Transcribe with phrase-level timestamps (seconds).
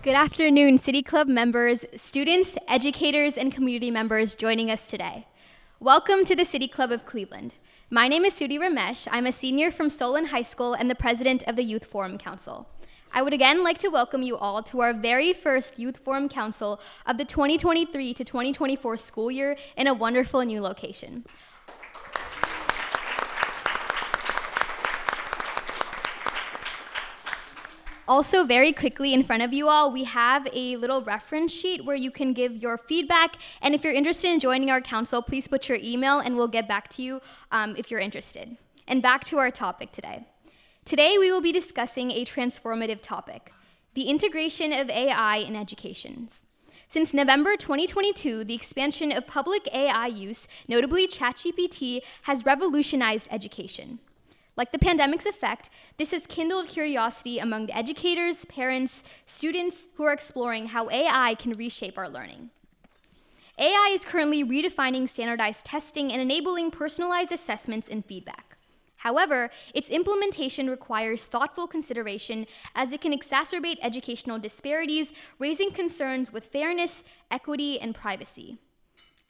[0.00, 5.26] Good afternoon, City Club members, students, educators, and community members joining us today.
[5.80, 7.54] Welcome to the City Club of Cleveland.
[7.90, 9.08] My name is Sudi Ramesh.
[9.10, 12.68] I'm a senior from Solon High School and the president of the Youth Forum Council.
[13.12, 16.80] I would again like to welcome you all to our very first Youth Forum Council
[17.04, 21.24] of the 2023 to 2024 school year in a wonderful new location.
[28.08, 31.94] Also, very quickly in front of you all, we have a little reference sheet where
[31.94, 33.36] you can give your feedback.
[33.60, 36.66] And if you're interested in joining our council, please put your email and we'll get
[36.66, 37.20] back to you
[37.52, 38.56] um, if you're interested.
[38.86, 40.26] And back to our topic today.
[40.86, 43.52] Today, we will be discussing a transformative topic
[43.92, 46.28] the integration of AI in education.
[46.88, 53.98] Since November 2022, the expansion of public AI use, notably ChatGPT, has revolutionized education.
[54.58, 60.66] Like the pandemic's effect, this has kindled curiosity among educators, parents, students who are exploring
[60.66, 62.50] how AI can reshape our learning.
[63.56, 68.58] AI is currently redefining standardized testing and enabling personalized assessments and feedback.
[68.96, 72.44] However, its implementation requires thoughtful consideration
[72.74, 78.58] as it can exacerbate educational disparities, raising concerns with fairness, equity, and privacy.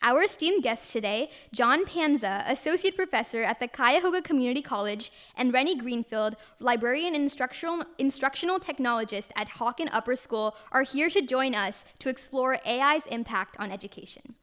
[0.01, 5.75] Our esteemed guests today, John Panza, Associate Professor at the Cuyahoga Community College, and Rennie
[5.75, 11.85] Greenfield, Librarian and Instructional, Instructional Technologist at Hawken Upper School, are here to join us
[11.99, 14.37] to explore AI's impact on education.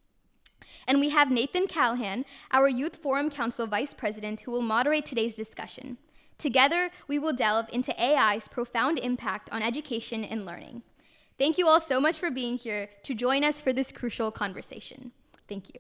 [0.88, 5.38] And we have Nathan Callahan, our Youth Forum Council Vice President, who will moderate today's
[5.38, 5.98] discussion.
[6.38, 10.84] Together, we will delve into AI's profound impact on education and learning.
[11.38, 15.14] Thank you all so much for being here to join us for this crucial conversation.
[15.48, 15.80] Thank you.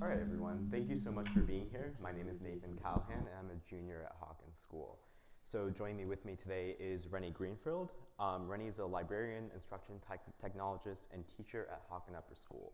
[0.00, 0.68] All right, everyone.
[0.70, 1.94] Thank you so much for being here.
[2.00, 4.98] My name is Nathan Callahan, and I'm a junior at Hawken School.
[5.42, 7.92] So joining me with me today is Rennie Greenfield.
[8.18, 9.96] Um, Rennie is a librarian, instruction
[10.42, 12.72] technologist, and teacher at Hawken Upper School.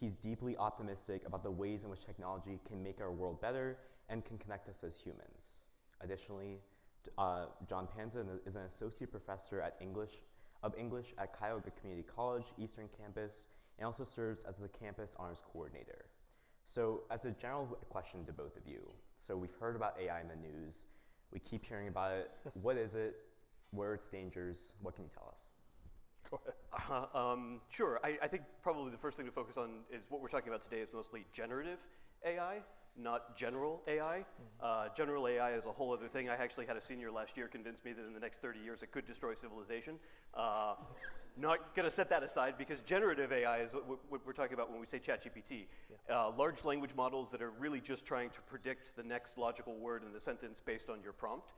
[0.00, 3.76] He's deeply optimistic about the ways in which technology can make our world better
[4.08, 5.62] and can connect us as humans.
[6.00, 6.58] Additionally,
[7.18, 10.12] uh, John Panza is an associate professor at English
[10.62, 13.48] of English at Cuyahoga Community College Eastern Campus
[13.78, 16.04] and also serves as the campus honors coordinator.
[16.64, 18.88] So, as a general question to both of you,
[19.20, 20.84] so we've heard about AI in the news,
[21.32, 22.30] we keep hearing about it.
[22.62, 23.16] what is it?
[23.72, 24.72] Where are its dangers?
[24.80, 25.50] What can you tell us?
[26.30, 27.06] Go ahead.
[27.14, 28.00] Uh, um, sure.
[28.04, 30.62] I, I think probably the first thing to focus on is what we're talking about
[30.62, 31.78] today is mostly generative
[32.24, 32.60] AI
[32.96, 34.18] not general AI.
[34.18, 34.42] Mm-hmm.
[34.62, 36.28] Uh, general AI is a whole other thing.
[36.28, 38.82] I actually had a senior last year convince me that in the next 30 years
[38.82, 39.94] it could destroy civilization.
[40.34, 40.74] Uh,
[41.36, 44.70] not going to set that aside because generative AI is what, what we're talking about
[44.70, 45.66] when we say ChatGPT.
[46.08, 46.16] Yeah.
[46.16, 50.02] Uh, large language models that are really just trying to predict the next logical word
[50.04, 51.52] in the sentence based on your prompt.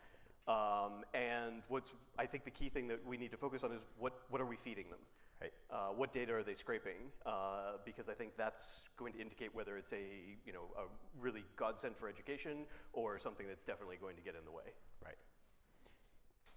[0.46, 3.84] Um, and what's I think the key thing that we need to focus on is
[3.98, 4.98] what, what are we feeding them?
[5.44, 5.52] Right.
[5.70, 7.12] Uh, what data are they scraping?
[7.26, 10.04] Uh, because I think that's going to indicate whether it's a
[10.46, 10.84] you know a
[11.20, 14.72] really godsend for education or something that's definitely going to get in the way.
[15.04, 15.18] Right.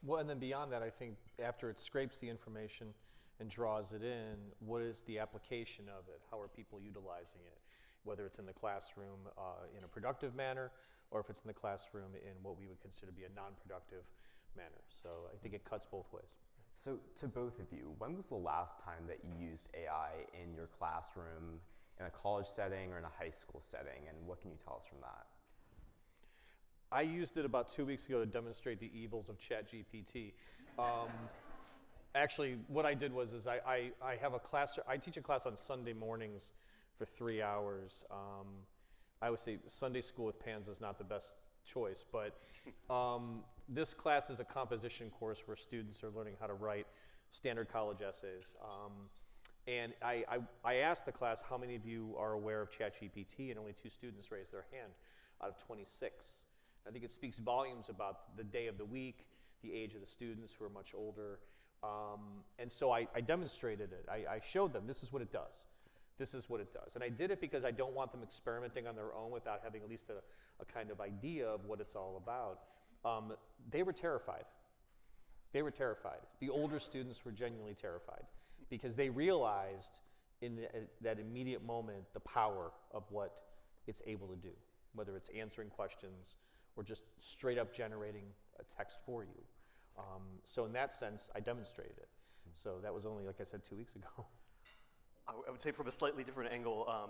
[0.06, 2.94] Well, and then beyond that, I think after it scrapes the information
[3.42, 6.22] and draws it in, what is the application of it?
[6.32, 7.58] How are people utilizing it?
[8.06, 10.72] Whether it's in the classroom uh, in a productive manner,
[11.12, 14.06] or if it's in the classroom in what we would consider to be a non-productive
[14.56, 14.80] manner.
[14.88, 16.38] So I think it cuts both ways.
[16.78, 20.54] So, to both of you, when was the last time that you used AI in
[20.54, 21.60] your classroom,
[22.00, 24.08] in a college setting, or in a high school setting?
[24.08, 25.26] And what can you tell us from that?
[26.92, 30.34] I used it about two weeks ago to demonstrate the evils of ChatGPT.
[30.78, 31.10] Um,
[32.14, 35.22] actually, what I did was is I, I, I, have a class, I teach a
[35.22, 36.54] class on Sunday mornings
[36.96, 38.06] for three hours.
[38.12, 38.48] Um,
[39.20, 42.40] I would say Sunday school with Panza is not the best choice, but
[42.94, 46.88] um, this class is a composition course where students are learning how to write
[47.32, 48.54] standard college essays.
[48.64, 48.94] Um,
[49.68, 53.50] and I, I, I, asked the class how many of you are aware of ChatGPT,
[53.50, 54.94] and only two students raised their hand
[55.44, 56.44] out of 26.
[56.88, 59.26] I think it speaks volumes about the day of the week,
[59.62, 61.40] the age of the students who are much older.
[61.84, 64.06] Um, and so I, I demonstrated it.
[64.10, 65.66] I, showed them this is what it does.
[66.18, 66.96] This is what it does.
[66.96, 69.84] And I did it because I don't want them experimenting on their own without having
[69.84, 70.22] at least a,
[70.62, 72.60] a kind of idea of what it's all about.
[73.08, 73.34] Um,
[73.70, 74.46] they were terrified.
[75.54, 76.20] They were terrified.
[76.40, 78.24] The older students were genuinely terrified
[78.70, 80.00] because they realized
[80.42, 83.34] in the, uh, that immediate moment the power of what
[83.88, 84.52] it's able to do,
[84.94, 86.36] whether it's answering questions
[86.76, 88.26] or just straight up generating
[88.60, 89.42] a text for you.
[89.98, 92.10] Um, so in that sense, I demonstrated it.
[92.54, 94.08] So that was only, like I said, two weeks ago.
[95.28, 97.10] I, would say from a slightly different angle, um,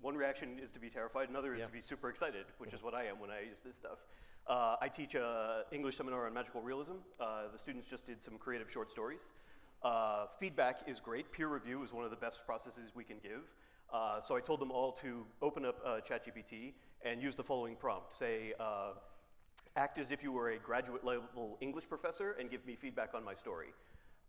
[0.00, 1.66] one reaction is to be terrified, another is Yeah.
[1.66, 3.98] to be super excited, which is what I am when I use this stuff.
[4.46, 5.22] Uh, I teach an
[5.72, 6.94] English seminar on magical realism.
[7.20, 9.32] Uh, the students just did some creative short stories.
[9.82, 11.30] Uh, feedback is great.
[11.32, 13.54] Peer review is one of the best processes we can give.
[13.92, 16.72] Uh, so I told them all to open up uh, ChatGPT
[17.02, 18.14] and use the following prompt.
[18.14, 18.92] Say, uh,
[19.76, 23.24] act as if you were a graduate level English professor and give me feedback on
[23.24, 23.68] my story.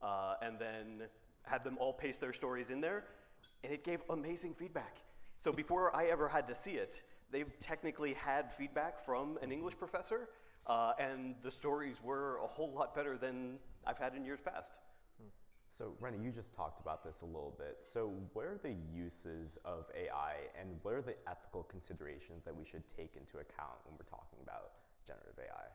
[0.01, 1.03] Uh, and then
[1.43, 3.05] had them all paste their stories in there,
[3.63, 4.97] and it gave amazing feedback.
[5.37, 9.77] So before I ever had to see it, they've technically had feedback from an English
[9.77, 10.29] professor,
[10.67, 14.77] uh, and the stories were a whole lot better than I've had in years past.
[15.69, 17.77] So, Rennie, you just talked about this a little bit.
[17.79, 22.65] So, what are the uses of AI and what are the ethical considerations that we
[22.65, 24.71] should take into account when we're talking about
[25.07, 25.67] generative AI?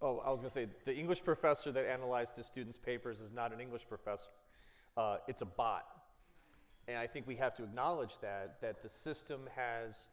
[0.00, 3.32] Oh, I was going to say the English professor that analyzed the students' papers is
[3.32, 4.30] not an English professor.
[4.96, 5.84] Uh, it's a bot.
[6.86, 10.08] And I think we have to acknowledge that, that the system has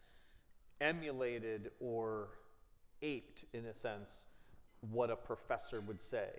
[0.80, 2.30] emulated or
[3.02, 4.28] aped, in a sense,
[4.90, 6.30] what a professor would say.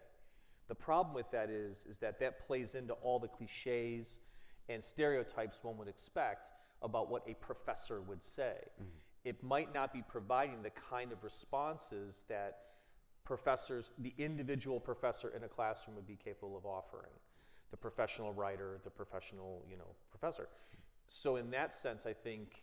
[0.68, 4.20] The problem with that is, is that that plays into all the cliches
[4.68, 6.50] and stereotypes one would expect
[6.82, 8.56] about what a professor would say.
[8.80, 8.88] Mm-hmm.
[9.24, 12.58] It might not be providing the kind of responses that
[13.24, 17.12] professors, the individual professor in a classroom would be capable of offering.
[17.72, 20.48] The professional writer, the professional, you know, professor.
[21.08, 22.62] So in that sense, I think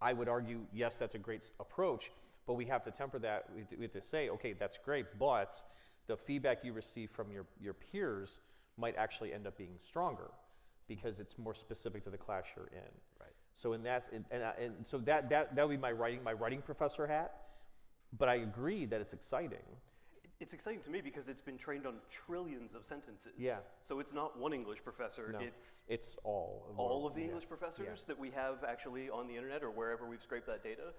[0.00, 2.12] I would argue, yes, that's a great approach,
[2.46, 3.46] but we have to temper that.
[3.54, 5.62] We have to, we have to say, okay, that's great, but
[6.06, 8.40] the feedback you receive from your, your peers
[8.76, 10.30] might actually end up being stronger
[10.86, 12.92] because it's more specific to the class you're in.
[13.20, 13.32] Right.
[13.54, 16.34] So in that, and, and, and so that, that, that would be my writing, my
[16.34, 17.32] writing professor hat.
[18.16, 19.64] But I agree that it's exciting.
[20.38, 23.32] It's exciting to me because it's been trained on trillions of sentences.
[23.38, 23.56] Yeah.
[23.84, 26.74] So it's not one English professor, No, it's it's all.
[26.76, 28.04] all of the yeah, English professors yeah.
[28.08, 30.92] that we have actually on the internet or wherever we've scraped that data.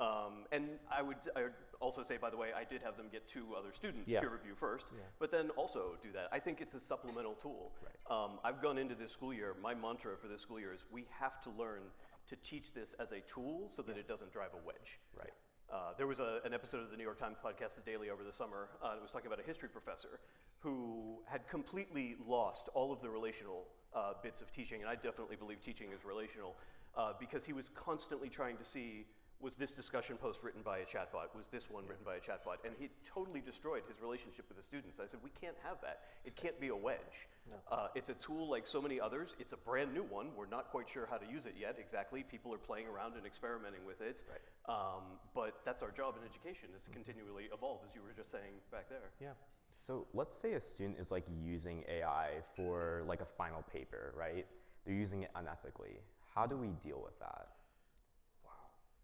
[0.00, 3.08] Um, and I would, I would also say, by the way, I did have them
[3.10, 4.20] get two other students Yeah.
[4.20, 5.02] peer review first, Yeah.
[5.18, 6.28] but then also do that.
[6.32, 7.72] I think it's a supplemental tool.
[8.08, 11.06] Um, I've gone into this school year, my mantra for this school year is we
[11.20, 11.82] have to learn
[12.28, 15.00] to teach this as a tool so that it doesn't drive a wedge.
[15.18, 15.32] Right.
[15.72, 18.22] Uh, there was a, an episode of the New York Times podcast, The Daily, over
[18.22, 18.68] the summer.
[18.82, 20.20] Uh, it was talking about a history professor
[20.60, 25.36] who had completely lost all of the relational uh, bits of teaching, and I definitely
[25.36, 26.56] believe teaching is relational,
[26.96, 29.06] uh, because he was constantly trying to see
[29.44, 31.36] was this discussion post written by a chatbot?
[31.36, 32.64] Was this one written by a chatbot?
[32.64, 34.98] And he totally destroyed his relationship with the students.
[34.98, 36.00] I said, we can't have that.
[36.24, 37.28] It can't be a wedge.
[37.70, 39.36] Uh, it's a tool like so many others.
[39.38, 40.28] It's a brand new one.
[40.34, 42.22] We're not quite sure how to use it yet exactly.
[42.22, 44.22] People are playing around and experimenting with it.
[44.66, 48.30] Um, but that's our job in education is to continually evolve, as you were just
[48.30, 49.10] saying back there.
[49.20, 49.34] Yeah.
[49.76, 54.46] So let's say a student is like using AI for like a final paper, right?
[54.86, 56.00] They're using it unethically.
[56.34, 57.48] How do we deal with that?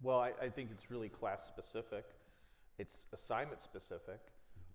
[0.03, 2.05] Well, I, I think it's really class specific,
[2.79, 4.21] it's assignment specific,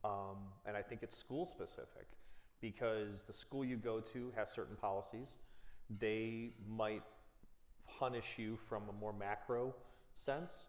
[0.04, 2.05] um, and I think it's school specific
[2.62, 5.38] because the school you go to has certain policies.
[6.00, 7.03] They might
[8.00, 9.74] punish you from a more macro
[10.15, 10.67] sense.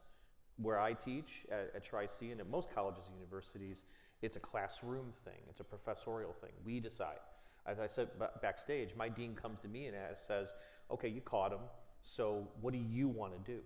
[0.59, 3.85] Where I teach at, at Tri C and at most colleges and universities,
[4.23, 6.53] it's a classroom thing, it's a professorial thing.
[6.65, 7.19] We decide.
[7.67, 10.55] As I said ba- backstage, my dean comes to me and says,
[10.91, 11.61] Okay, you caught him,
[12.01, 13.61] so what do you want to do?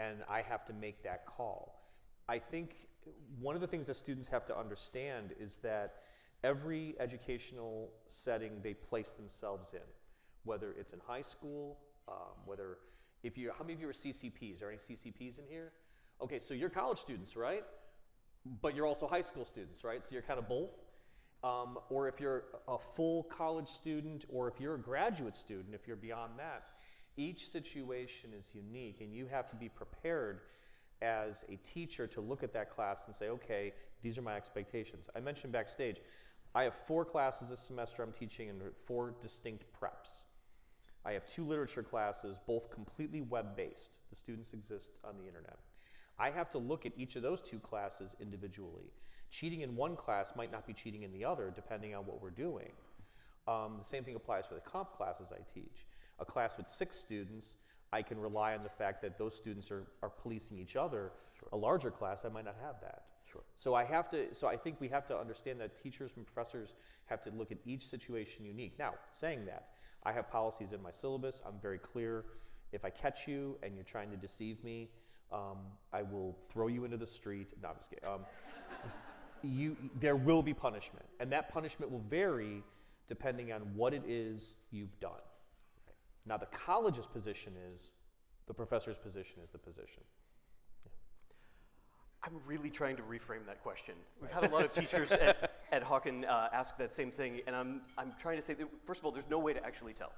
[0.00, 1.82] And I have to make that call.
[2.28, 2.76] I think
[3.40, 6.02] one of the things that students have to understand is that
[6.42, 9.88] every educational setting they place themselves in,
[10.44, 11.78] whether it's in high school,
[12.08, 12.78] um, whether
[13.22, 14.62] if you, how many of you are CCPs?
[14.62, 15.72] Are any CCPs in here?
[16.22, 17.64] Okay, so you're college students, right?
[18.62, 20.02] But you're also high school students, right?
[20.02, 20.70] So you're kind of both.
[21.42, 25.86] Um, or if you're a full college student, or if you're a graduate student, if
[25.86, 26.64] you're beyond that,
[27.20, 30.40] each situation is unique, and you have to be prepared
[31.02, 33.72] as a teacher to look at that class and say, okay,
[34.02, 35.08] these are my expectations.
[35.16, 36.00] I mentioned backstage,
[36.54, 40.24] I have four classes this semester I'm teaching in four distinct preps.
[41.04, 43.92] I have two literature classes, both completely web based.
[44.10, 45.58] The students exist on the internet.
[46.18, 48.92] I have to look at each of those two classes individually.
[49.30, 52.30] Cheating in one class might not be cheating in the other, depending on what we're
[52.30, 52.72] doing.
[53.48, 55.86] Um, the same thing applies for the comp classes I teach.
[56.20, 57.56] A class with six students,
[57.92, 61.12] I can rely on the fact that those students are, are policing each other.
[61.52, 63.04] A larger class, I might not have that.
[63.30, 63.42] Sure.
[63.56, 64.34] So I have to.
[64.34, 66.74] So I think we have to understand that teachers and professors
[67.06, 68.78] have to look at each situation unique.
[68.78, 69.68] Now, saying that,
[70.04, 71.40] I have policies in my syllabus.
[71.46, 72.24] I'm very clear.
[72.72, 74.90] If I catch you and you're trying to deceive me,
[75.32, 75.58] um,
[75.92, 77.48] I will throw you into the street.
[77.62, 78.08] No, I'm just kidding.
[78.08, 78.20] Um,
[79.42, 82.62] you, there will be punishment, and that punishment will vary
[83.06, 85.20] depending on what it is you've done.
[86.26, 87.92] Now, the college's position is
[88.46, 90.02] the professor's position is the position.
[92.22, 93.94] I'm really trying to reframe that question.
[94.20, 97.56] We've had a lot of teachers at, at Hawken uh, ask that same thing, and
[97.56, 100.12] I'm, I'm trying to say that, first of all, there's no way to actually tell.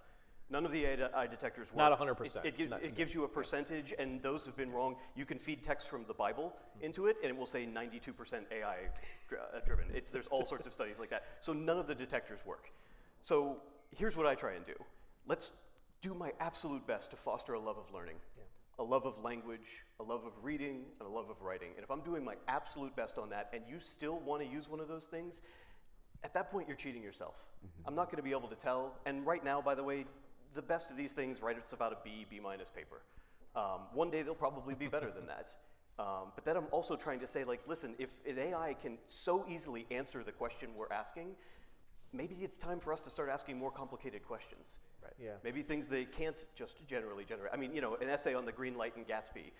[0.50, 1.78] None of the AI detectors work.
[1.78, 2.44] Not 100%.
[2.44, 4.96] It, it, Not- it gives you a percentage, and those have been wrong.
[5.14, 8.66] You can feed text from the Bible into it, and it will say 92% AI
[8.66, 9.86] uh, driven.
[9.94, 11.24] It's, there's all sorts of studies like that.
[11.40, 12.70] So none of the detectors work.
[13.20, 13.58] So
[13.96, 14.74] here's what I try and do.
[15.26, 15.52] Let's
[16.02, 18.16] do my absolute best to foster a love of learning,
[18.78, 21.68] a love of language, a love of reading, and a love of writing.
[21.76, 24.68] And if I'm doing my absolute best on that, and you still want to use
[24.68, 25.42] one of those things,
[26.24, 27.36] at that point you're cheating yourself.
[27.86, 28.98] I'm not going to be able to tell.
[29.06, 30.04] And right now, by the way,
[30.54, 33.02] the best of these things, right, it's about a B, B minus paper.
[33.54, 35.54] Um, one day they'll probably be better than that.
[35.98, 39.44] Um, but then I'm also trying to say, like, listen, if an AI can so
[39.46, 41.36] easily answer the question we're asking,
[42.12, 44.78] maybe it's time for us to start asking more complicated questions.
[45.02, 45.12] Right.
[45.18, 45.30] Yeah.
[45.42, 47.52] Maybe things they can't just generally generate.
[47.52, 49.52] I mean, you know, an essay on the green light in Gatsby.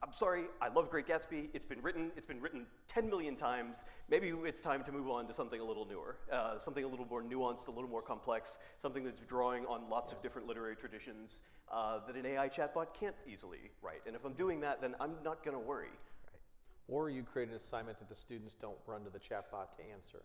[0.00, 1.48] I'm sorry, I love Great Gatsby.
[1.54, 2.12] It's been written.
[2.16, 3.84] It's been written 10 million times.
[4.08, 7.06] Maybe it's time to move on to something a little newer, uh, something a little
[7.06, 11.42] more nuanced, a little more complex, something that's drawing on lots of different literary traditions
[11.72, 14.02] uh, that an AI chatbot can't easily write.
[14.06, 15.88] And if I'm doing that, then I'm not going to worry.
[15.88, 16.40] Right.
[16.86, 20.22] Or you create an assignment that the students don't run to the chatbot to answer.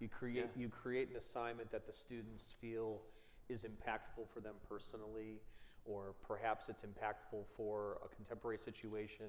[0.00, 3.02] You create, you create an assignment that the students feel
[3.48, 5.40] is impactful for them personally,
[5.84, 9.26] or perhaps it's impactful for a contemporary situation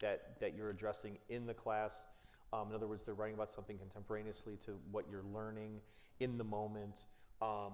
[0.00, 2.06] that, that you're addressing in the class.
[2.52, 5.80] Um, in other words, they're writing about something contemporaneously to what you're learning
[6.18, 7.06] in the moment.
[7.40, 7.72] Um,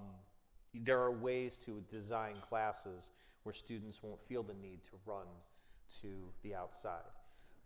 [0.75, 3.11] there are ways to design classes
[3.45, 5.27] where students won't feel the need to run
[6.01, 6.09] to
[6.43, 7.01] the outside.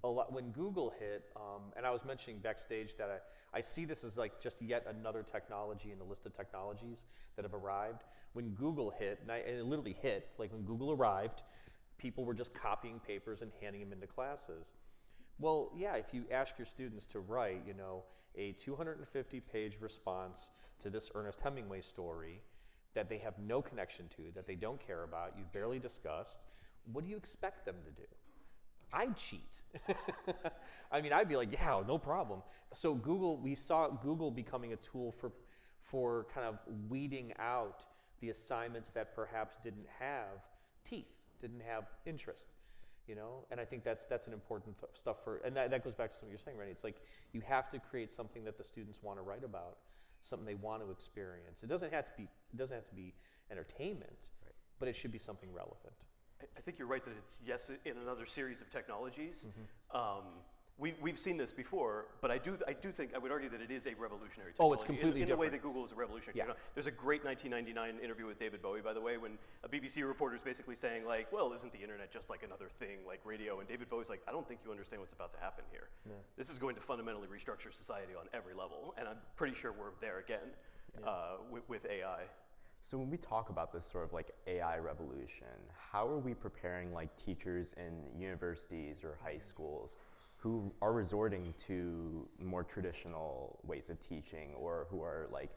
[0.05, 3.85] A lot, when Google hit, um, and I was mentioning backstage that I, I see
[3.85, 7.05] this as like just yet another technology in the list of technologies
[7.37, 8.05] that have arrived.
[8.33, 11.43] When Google hit, and, I, and it literally hit, like when Google arrived,
[11.99, 14.75] people were just copying papers and handing them into classes.
[15.41, 18.05] Well, yeah, if you ask your students to write, you know,
[18.37, 22.41] a 250 page response to this Ernest Hemingway story
[22.95, 26.41] that they have no connection to, that they don't care about, you've barely discussed,
[26.93, 28.07] what do you expect them to do?
[28.93, 29.63] I'd cheat.
[30.93, 32.43] I mean, I'd be like, yeah, no problem.
[32.73, 35.33] So Google, we saw Google becoming a tool for,
[35.83, 37.85] for kind of weeding out
[38.21, 40.43] the assignments that perhaps didn't have
[40.85, 41.07] teeth,
[41.41, 42.47] didn't have interest,
[43.07, 43.45] you know.
[43.51, 46.11] And I think that's that's an important th- stuff for, and that, that goes back
[46.11, 46.73] to something you're saying, Rennie.
[46.73, 47.01] It's like
[47.33, 49.79] you have to create something that the students want to write about,
[50.23, 51.63] something they want to experience.
[51.63, 53.15] It doesn't have to be it doesn't have to be
[53.51, 54.31] entertainment,
[54.79, 55.95] but it should be something relevant.
[56.43, 59.47] I- think you're right that it's yes in another series of technologies.
[59.93, 60.23] Um,
[60.81, 63.61] we, we've seen this before, but I do, I do think, I would argue that
[63.61, 64.71] it is a revolutionary technology.
[64.71, 66.45] Oh, it's in- completely in, the way that Google is a revolutionary Yeah.
[66.45, 66.63] technology.
[66.75, 70.37] There's a great 1999 interview with David Bowie, by the way, when a BBC reporter
[70.37, 73.59] is basically saying, like, well, isn't the internet just like another thing, like radio?
[73.59, 75.89] And David Bowie's like, I don't think you understand what's about to happen here.
[76.37, 79.97] This is going to fundamentally restructure society on every level, and I'm pretty sure we're
[80.01, 80.53] there again
[81.05, 82.23] uh, with, with AI.
[82.81, 85.47] So when we talk about this sort of like AI revolution,
[85.93, 89.97] how are we preparing like teachers in universities or high schools
[90.37, 95.51] who are resorting to more traditional ways of teaching or who are like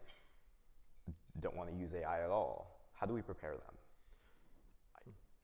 [1.40, 2.82] don't want to use AI at all?
[2.94, 3.76] How do we prepare them?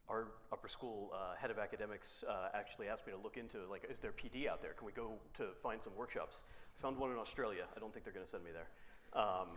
[0.09, 3.85] our upper school uh, head of academics uh, actually asked me to look into like
[3.89, 6.43] is there pd out there can we go to find some workshops
[6.77, 8.69] i found one in australia i don't think they're going to send me there
[9.21, 9.47] um,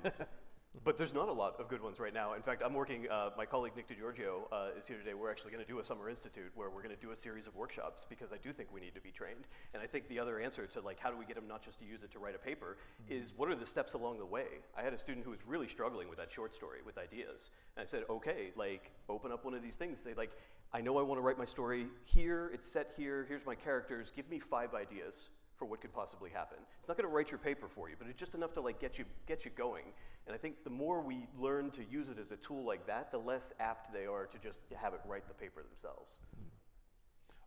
[0.84, 2.34] but there's not a lot of good ones right now.
[2.34, 5.50] In fact i'm working uh, my colleague nick DiGiorgio uh, is here today we're actually
[5.50, 8.06] going to do a summer institute where we're going to do a series of workshops
[8.08, 9.46] because i do think we need to be trained.
[9.74, 11.78] And i think the other answer to like how do we get them not just
[11.80, 14.46] to use it to write a paper is what are the steps along the way?
[14.76, 17.50] I had a student who was really struggling with that short story with ideas.
[17.76, 20.00] And i said okay like open up one of these things.
[20.00, 20.30] Say like
[20.72, 22.50] i know i want to write my story here.
[22.54, 23.26] It's set here.
[23.28, 24.12] Here's my characters.
[24.14, 26.56] Give me five ideas for what could possibly happen.
[26.78, 28.80] It's not going to write your paper for you but it's just enough to like
[28.80, 29.84] get you get you going.
[30.26, 33.12] And i think the more we learn to use it as a tool like that
[33.12, 36.18] the less apt they are to just have it write the paper themselves.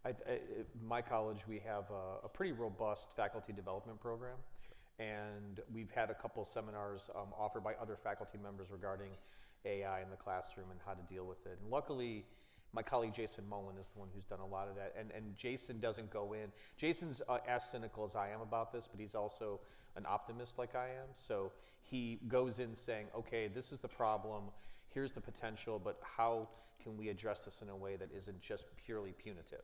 [0.05, 0.39] I, I,
[0.85, 4.35] my college, we have a, a pretty robust faculty development program,
[4.99, 9.11] and we've had a couple seminars um, offered by other faculty members regarding
[9.65, 11.57] AI in the classroom and how to deal with it.
[11.61, 12.25] And luckily,
[12.73, 14.93] my colleague Jason Mullen is the one who's done a lot of that.
[14.99, 16.51] And, and Jason doesn't go in.
[16.75, 19.59] Jason's uh, as cynical as I am about this, but he's also
[19.95, 21.09] an optimist like I am.
[21.13, 21.51] So
[21.81, 24.45] he goes in saying, okay, this is the problem,
[24.89, 26.47] here's the potential, but how
[26.81, 29.63] can we address this in a way that isn't just purely punitive?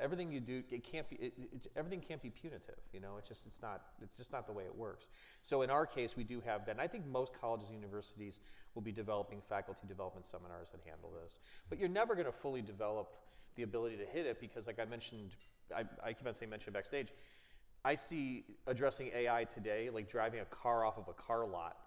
[0.00, 3.16] Everything you do it can't be it, it, everything can't be punitive you know?
[3.18, 5.08] It's just it's not it's just not the way it works.
[5.42, 8.40] So in our case we do have that and i think most colleges and universities
[8.74, 11.40] will be developing faculty development seminars that handle this.
[11.68, 13.16] But you're never going to fully develop
[13.56, 15.30] the ability to hit it because like i mentioned
[15.74, 17.08] i, I keep on saying mention backstage
[17.86, 21.78] i see addressing ai today like driving a car off of a car lot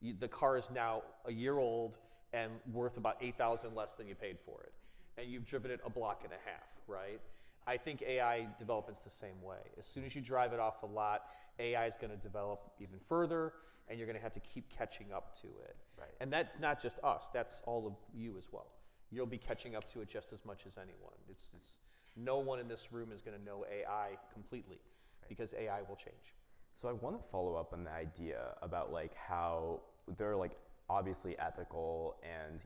[0.00, 1.96] you, the car is now a year old
[2.32, 4.72] and worth about 8000 less than you paid for it.
[5.18, 7.20] And you've driven it a block and a half right
[7.66, 9.58] I think AI development's the same way.
[9.78, 11.22] As soon as you drive it off the lot,
[11.58, 13.52] AI is going to develop even further,
[13.88, 15.76] and you're going to have to keep catching up to it.
[15.98, 16.08] Right.
[16.20, 18.66] And that not just us, that's all of you as well.
[19.10, 21.14] You'll be catching up to it just as much as anyone.
[21.28, 21.78] It's, it's
[22.16, 24.80] no one in this room is going to know AI completely
[25.20, 25.28] right.
[25.28, 26.34] because AI will change.
[26.74, 29.80] So I want to follow up on the idea about like how
[30.16, 30.52] there are like
[30.88, 32.60] obviously ethical and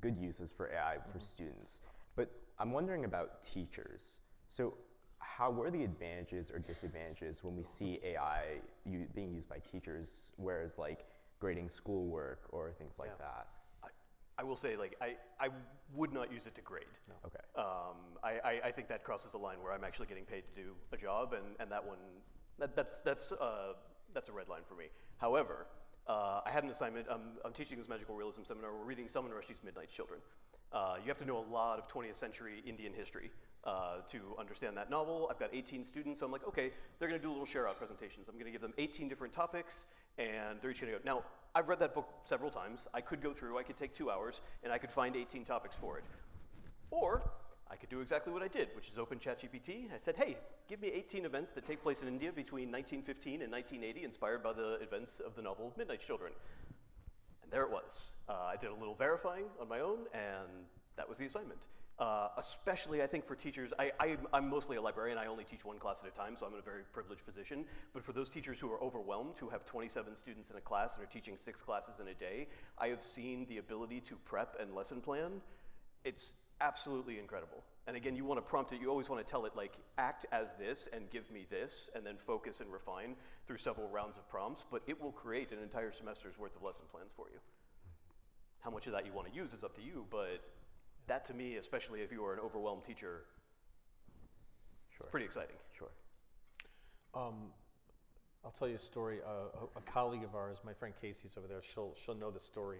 [0.00, 1.12] good uses for AI mm-hmm.
[1.12, 1.80] for students.
[2.16, 4.18] But I'm wondering about teachers.
[4.52, 4.74] So
[5.18, 8.60] how were the advantages or disadvantages when we see AI
[9.14, 11.06] being used by teachers, whereas like
[11.40, 13.26] grading schoolwork or things like yeah.
[13.26, 13.46] that?
[14.38, 15.48] I, will say, like, I, I
[15.94, 16.84] would not use it to grade.
[17.08, 17.14] No.
[17.26, 17.38] Okay.
[17.56, 20.62] Um, I, I, I, think that crosses a line where I'm actually getting paid to
[20.62, 21.98] do a job, and, and that one,
[22.58, 23.72] that, that's, that's, uh,
[24.12, 24.86] that's a red line for me.
[25.18, 25.66] However,
[26.08, 27.08] uh, I had an assignment.
[27.08, 28.74] Um, I'm teaching this magical realism seminar.
[28.74, 30.20] We're reading Salman Rushdie's Midnight Children.
[30.72, 33.30] Uh, you have to know a lot of 20th century Indian history
[33.64, 35.28] uh, to understand that novel.
[35.30, 37.78] I've got 18 students, so I'm like, okay, they're going to do little share out
[37.78, 38.28] presentations.
[38.28, 39.86] I'm going to give them 18 different topics,
[40.18, 41.04] and they're each going to go.
[41.04, 41.22] Now,
[41.54, 42.88] I've read that book several times.
[42.92, 45.76] I could go through, I could take two hours, and I could find 18 topics
[45.76, 46.04] for it.
[46.90, 47.22] Or
[47.70, 49.92] I could do exactly what I did, which is open ChatGPT.
[49.94, 50.36] I said, hey,
[50.68, 54.52] give me 18 events that take place in India between 1915 and 1980, inspired by
[54.52, 56.32] the events of the novel Midnight Children
[57.42, 58.10] And there it was.
[58.28, 61.68] Uh, I did a little verifying on my own, and that was the assignment.
[61.98, 65.18] Uh, especially, I think, for teachers, I, am mostly a librarian.
[65.18, 67.64] I only teach one class at a time, so I'm in a very privileged position.
[67.92, 71.04] But for those teachers who are overwhelmed, who have 27 students in a class and
[71.04, 74.74] are teaching six classes in a day, I have seen the ability to prep and
[74.74, 75.42] lesson plan.
[76.04, 77.62] It's absolutely incredible.
[77.86, 80.24] And again, you want to prompt it, you always want to tell it, like, act
[80.32, 84.28] as this and give me this, and then focus and refine through several rounds of
[84.28, 87.38] prompts, but it will create an entire semester's worth of lesson plans for you.
[88.60, 90.40] How much of that you want to use is up to you, but
[91.06, 93.24] that to me, especially if you are an overwhelmed teacher,
[94.90, 94.98] sure.
[95.00, 95.56] it's pretty exciting.
[95.76, 95.90] Sure.
[97.14, 97.50] Um,
[98.44, 99.18] I'll tell you a story.
[99.24, 102.40] Uh, a, a, colleague of ours, my friend Casey's over there, she'll, she'll know the
[102.40, 102.78] story.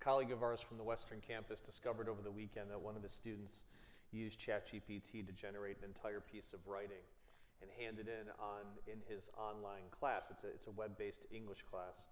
[0.00, 3.02] A colleague of ours from the Western campus discovered over the weekend that one of
[3.02, 3.64] his students
[4.12, 7.04] used ChatGPT to generate an entire piece of writing
[7.62, 10.28] and hand it in on in his online class.
[10.30, 12.08] It's a, it's a web-based English class.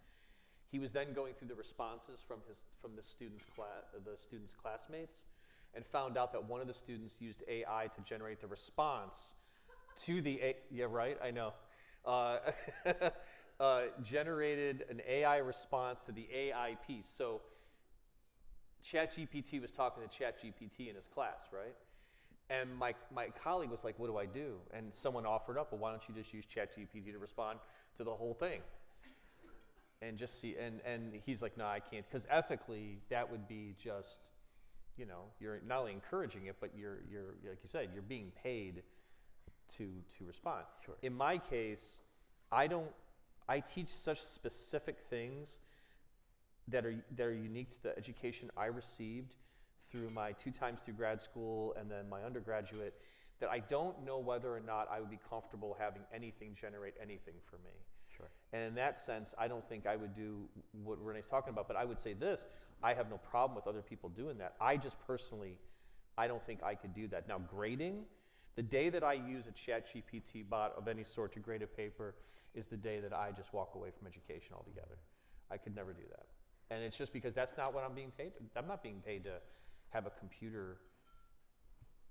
[0.70, 4.54] He was then going through the responses from his from the students class the students'
[4.54, 5.24] classmates
[5.74, 9.34] and found out that one of the students used AI to generate the response
[10.04, 11.52] to the A- yeah right I know
[12.04, 12.38] uh,
[13.60, 17.08] uh, generated an AI response to the AI piece.
[17.08, 17.40] So
[18.84, 21.74] ChatGPT was talking to ChatGPT in his class, right?
[22.50, 24.56] And my, my colleague was like, What do I do?
[24.72, 27.58] And someone offered up, Well, why don't you just use ChatGPT to respond
[27.96, 28.60] to the whole thing?
[30.02, 32.06] And just see, and, and he's like, No, I can't.
[32.06, 34.30] Because ethically, that would be just,
[34.96, 38.32] you know, you're not only encouraging it, but you're, you're like you said, you're being
[38.42, 38.82] paid
[39.76, 40.64] to, to respond.
[40.84, 40.96] Sure.
[41.02, 42.00] In my case,
[42.52, 42.90] I don't,
[43.48, 45.60] I teach such specific things
[46.68, 49.34] that are, that are unique to the education I received
[49.90, 52.94] through my two times through grad school and then my undergraduate
[53.40, 57.34] that I don't know whether or not I would be comfortable having anything generate anything
[57.44, 57.72] for me.
[58.16, 58.28] Sure.
[58.52, 60.48] And in that sense, I don't think I would do
[60.84, 62.46] what Rennie's talking about, but I would say this
[62.82, 64.54] I have no problem with other people doing that.
[64.60, 65.58] I just personally,
[66.18, 67.28] I don't think I could do that.
[67.28, 68.04] Now, grading,
[68.56, 71.66] the day that I use a chat GPT bot of any sort to grade a
[71.66, 72.14] paper
[72.54, 74.98] is the day that I just walk away from education altogether.
[75.50, 76.26] I could never do that.
[76.70, 78.32] And it's just because that's not what I'm being paid.
[78.56, 79.34] I'm not being paid to
[79.90, 80.78] have a computer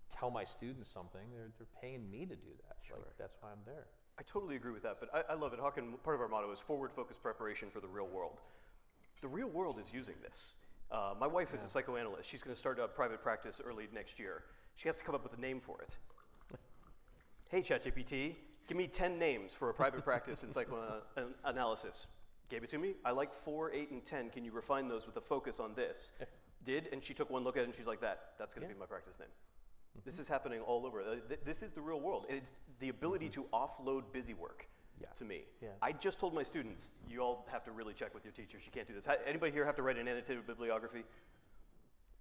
[0.09, 1.21] tell my students something.
[1.31, 2.77] They're, they're paying me to do that.
[2.85, 2.97] Sure.
[2.97, 3.87] Like, that's why I'm there.
[4.19, 5.59] I totally agree with that, but I, I love it.
[5.59, 8.41] Hawken, part of our motto is forward focused preparation for the real world.
[9.21, 10.55] The real world is using this.
[10.91, 11.55] Uh, my wife yeah.
[11.55, 12.29] is a psychoanalyst.
[12.29, 14.43] She's going to start a private practice early next year.
[14.75, 15.97] She has to come up with a name for it.
[17.49, 18.35] hey, ChatGPT,
[18.67, 22.05] give me 10 names for a private practice in psychoanalysis.
[22.49, 22.93] Gave it to me.
[23.03, 24.29] I like 4, 8, and 10.
[24.29, 26.11] Can you refine those with a focus on this?
[26.63, 28.69] did, and she took one look at it and she's like, that, that's going to
[28.69, 28.75] Yeah.
[28.75, 29.29] be my practice name.
[30.05, 31.01] This is happening all over.
[31.01, 32.25] Uh, This is the real world.
[32.29, 34.67] It's the ability to offload busy work
[34.99, 35.07] Yeah.
[35.15, 35.43] to me.
[35.61, 35.69] Yeah.
[35.81, 38.65] I just told my students, you all have to really check with your teachers.
[38.65, 39.07] You can't do this.
[39.25, 41.03] Anybody here have to write an annotated bibliography?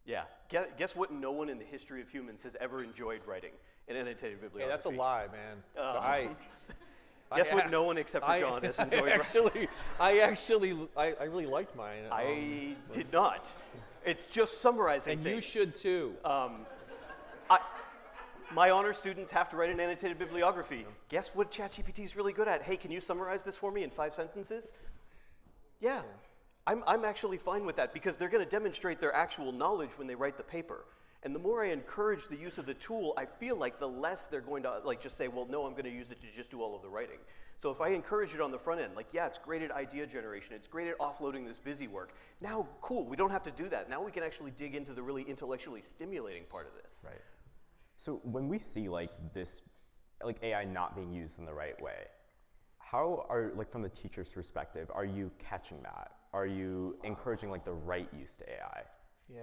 [0.05, 0.25] Yeah.
[0.49, 3.53] Guess, what no one in the history of humans has ever enjoyed writing?
[3.89, 4.69] An annotated Hey, bibliography.
[4.71, 5.63] that's a lie, man.
[5.75, 5.99] So Oh.
[5.99, 6.29] I,
[7.37, 9.21] Guess I- what no one except for I- John has enjoyed writing.
[9.21, 12.05] actually, I actually, I, I really liked mine.
[12.07, 13.53] um, I did not.
[14.05, 16.15] It's just summarizing and you should too.
[16.25, 16.67] Um,
[17.51, 17.59] I,
[18.53, 20.85] my honor students have to write an annotated bibliography.
[21.09, 22.63] Guess what ChatGPT is really good at?
[22.63, 24.75] Hey, can you summarize this for me in five sentences?
[25.81, 26.03] Yeah.
[26.67, 30.07] I'm, I'm actually fine with that because they're going to demonstrate their actual knowledge when
[30.07, 30.85] they write the paper.
[31.25, 34.27] And the more I encourage the use of the tool, I feel like the less
[34.27, 36.51] they're going to like just say, well, no, I'm going to use it to just
[36.51, 37.19] do all of the writing.
[37.61, 40.05] So if I encourage it on the front end, like, yeah, it's great at idea
[40.05, 42.13] generation, it's great at offloading this busy work.
[42.41, 43.89] Now, cool, we don't have to do that.
[43.89, 47.07] Now we can actually dig into the really intellectually stimulating part of this.
[47.09, 47.21] Right.
[48.03, 49.63] So when we see like this,
[50.25, 52.09] like AI not being used in the right way,
[52.79, 56.11] how are like from the teacher's perspective, are you catching that?
[56.33, 58.83] Are you encouraging like the right use to AI?
[59.33, 59.43] Yeah.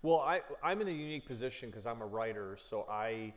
[0.00, 3.34] Well, I, I'm in a unique position because I'm a writer, so I,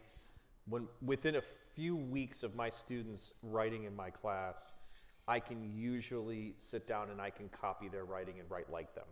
[0.70, 1.44] when within a
[1.76, 4.74] few weeks of my students writing in my class,
[5.28, 9.04] I can usually sit down and I can copy their writing and write like them.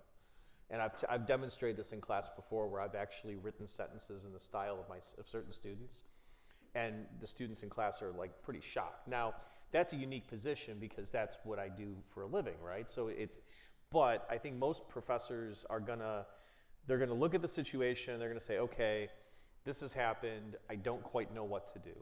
[0.71, 4.39] And I've, I've demonstrated this in class before where I've actually written sentences in the
[4.39, 6.05] style of my of certain students,
[6.73, 9.07] and the students in class are like pretty shocked.
[9.07, 9.33] Now,
[9.71, 12.89] that's a unique position because that's what I do for a living, right?
[12.89, 13.37] So it's,
[13.91, 16.25] but I think most professors are gonna,
[16.87, 19.09] they're gonna look at the situation, they're gonna say, okay,
[19.63, 21.95] this has happened, I don't quite know what to do.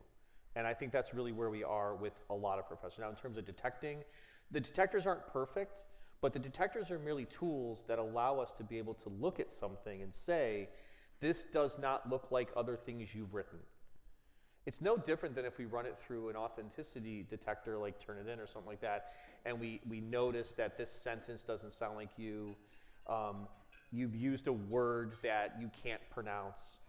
[0.55, 2.99] And I think that's really where we are with a lot of professors.
[2.99, 4.03] Now, in terms of detecting,
[4.51, 5.85] the detectors aren't perfect,
[6.21, 9.51] but the detectors are merely tools that allow us to be able to look at
[9.51, 10.69] something and say,
[11.21, 13.59] this does not look like other things you've written.
[14.65, 18.47] It's no different than if we run it through an authenticity detector like Turnitin or
[18.47, 19.13] something like that,
[19.45, 22.55] and we, we notice that this sentence doesn't sound like you.
[23.07, 23.47] Um,
[23.91, 26.79] you've used a word that you can't pronounce,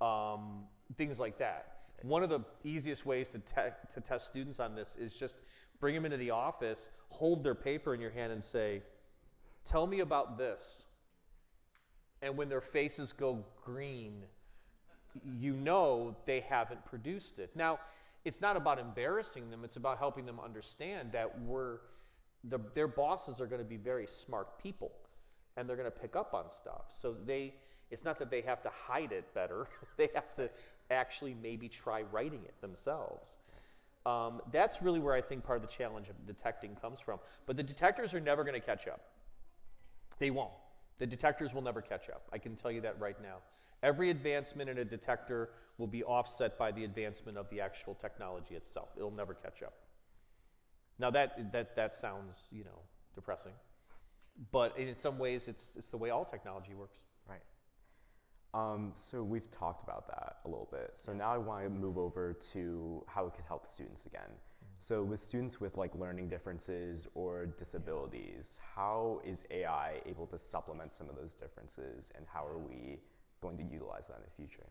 [0.00, 0.64] um,
[0.96, 1.75] things like that.
[2.02, 5.36] One of the easiest ways to, te- to test students on this is just
[5.80, 8.82] bring them into the office, hold their paper in your hand, and say,
[9.64, 10.86] Tell me about this.
[12.22, 14.22] And when their faces go green,
[15.24, 17.50] you know they haven't produced it.
[17.54, 17.80] Now,
[18.24, 21.78] it's not about embarrassing them, it's about helping them understand that we're,
[22.44, 24.92] the, their bosses are going to be very smart people
[25.56, 26.86] and they're going to pick up on stuff.
[26.88, 27.54] So they,
[27.90, 30.50] it's not that they have to hide it better, they have to
[30.90, 33.38] actually maybe try writing it themselves.
[34.04, 37.18] Um, that's really where I think part of the challenge of detecting comes from.
[37.44, 39.00] But the detectors are never going to catch up.
[40.18, 40.52] They won't.
[40.98, 42.22] The detectors will never catch up.
[42.32, 43.38] I can tell you that right now.
[43.82, 48.54] Every advancement in a detector will be offset by the advancement of the actual technology
[48.54, 48.90] itself.
[48.96, 49.74] It'll never catch up.
[50.98, 52.80] Now that that that sounds, you know,
[53.14, 53.52] depressing.
[54.50, 56.98] But in some ways it's it's the way all technology works.
[58.56, 58.74] Right.
[58.74, 60.92] Um, so we've talked about that a little bit.
[60.94, 64.30] So now I want to move over to how it could help students again.
[64.78, 70.92] So with students with like learning differences or disabilities, how is AI able to supplement
[70.92, 72.98] some of those differences and how are we
[73.40, 74.66] going to utilize that in the future?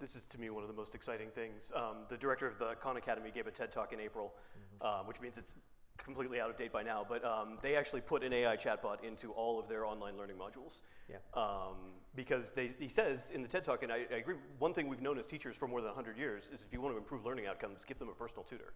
[0.00, 1.72] This is to me one of the most exciting things.
[1.74, 4.34] Um, the director of the Khan Academy gave a TED talk in April,
[4.80, 5.54] uh, which means it's
[5.98, 7.04] completely out of date by now.
[7.08, 10.82] But um, they actually put an AI chatbot into all of their online learning modules.
[11.08, 11.16] Yeah.
[11.34, 11.76] Um,
[12.14, 15.02] because they, he says in the TED talk, and I, I agree, one thing we've
[15.02, 17.46] known as teachers for more than 100 years is if you want to improve learning
[17.46, 18.72] outcomes, give them a personal tutor.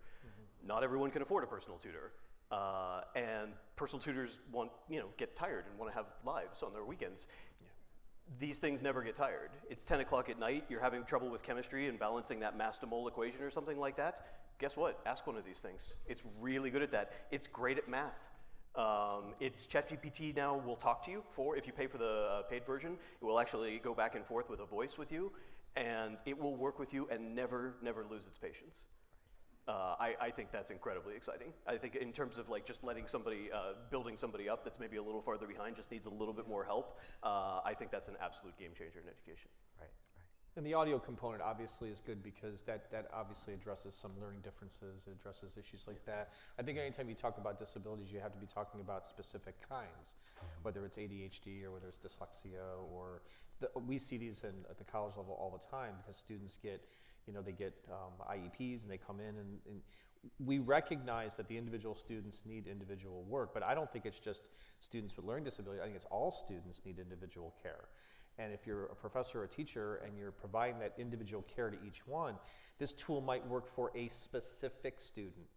[0.67, 2.13] Not everyone can afford a personal tutor.
[2.51, 6.73] Uh, and personal tutors want, you know, get tired and want to have lives on
[6.73, 7.29] their weekends
[8.39, 9.51] these things never get tired.
[9.71, 12.87] It's 10 o'clock at night, you're having trouble with chemistry and balancing that mass to
[12.87, 14.21] mole equation or something like that.
[14.59, 15.01] Guess what?
[15.07, 15.97] Ask one of these things.
[16.07, 17.13] It's really good at that.
[17.31, 18.29] It's great at math.
[18.75, 22.43] Um, it's ChatGPT now will talk to you for, if you pay for the uh,
[22.43, 25.33] paid version, it will actually go back and forth with a voice with you,
[25.77, 28.87] and it will work with you and never, never lose its patience.
[29.67, 31.53] Uh, I, I think that's incredibly exciting.
[31.67, 34.97] I think in terms of like just letting somebody, uh, building somebody up that's maybe
[34.97, 37.01] a little farther behind, just needs a little bit more help.
[37.23, 39.51] Uh, I think that's an absolute game changer in education.
[40.59, 45.07] And the audio component obviously is good because that, that obviously addresses some learning differences,
[45.07, 46.33] it addresses issues like that.
[46.59, 50.15] I think anytime you talk about disabilities, you have to be talking about specific kinds,
[50.63, 52.59] whether it's ADHD or whether it's dyslexia
[52.93, 53.23] or
[53.61, 56.83] the, we see these in, at the college level all the time because students get,
[57.29, 59.81] you know, they get um, IEPs and they come in and, and
[60.45, 64.51] we recognize that the individual students need individual work, but I don't think it's just
[64.81, 65.81] students with learning disability.
[65.81, 67.85] I think it's all students need individual care.
[68.39, 71.77] And if you're a professor or a teacher and you're providing that individual care to
[71.87, 72.35] each one,
[72.79, 75.49] this tool might work for a specific student,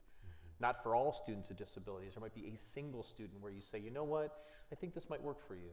[0.59, 2.13] not for all students with disabilities.
[2.15, 4.39] There might be a single student where you say, you know what,
[4.71, 5.69] I think this might work for you.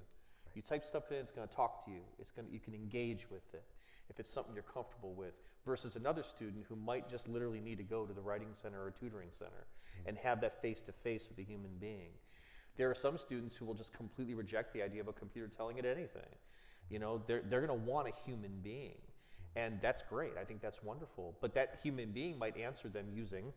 [0.54, 2.00] You type stuff in, it's going to talk to you.
[2.18, 3.62] It's going you can engage with it
[4.10, 7.84] if it's something you're comfortable with, versus another student who might just literally need to
[7.84, 9.66] go to the writing center or tutoring center
[10.06, 12.10] and have that face to face with a human being.
[12.76, 15.78] There are some students who will just completely reject the idea of a computer telling
[15.78, 16.22] it anything.
[16.90, 18.98] You know, they're, they're going to want a human being.
[19.56, 20.32] And that's great.
[20.40, 21.36] I think that's wonderful.
[21.40, 23.52] But that human being might answer them using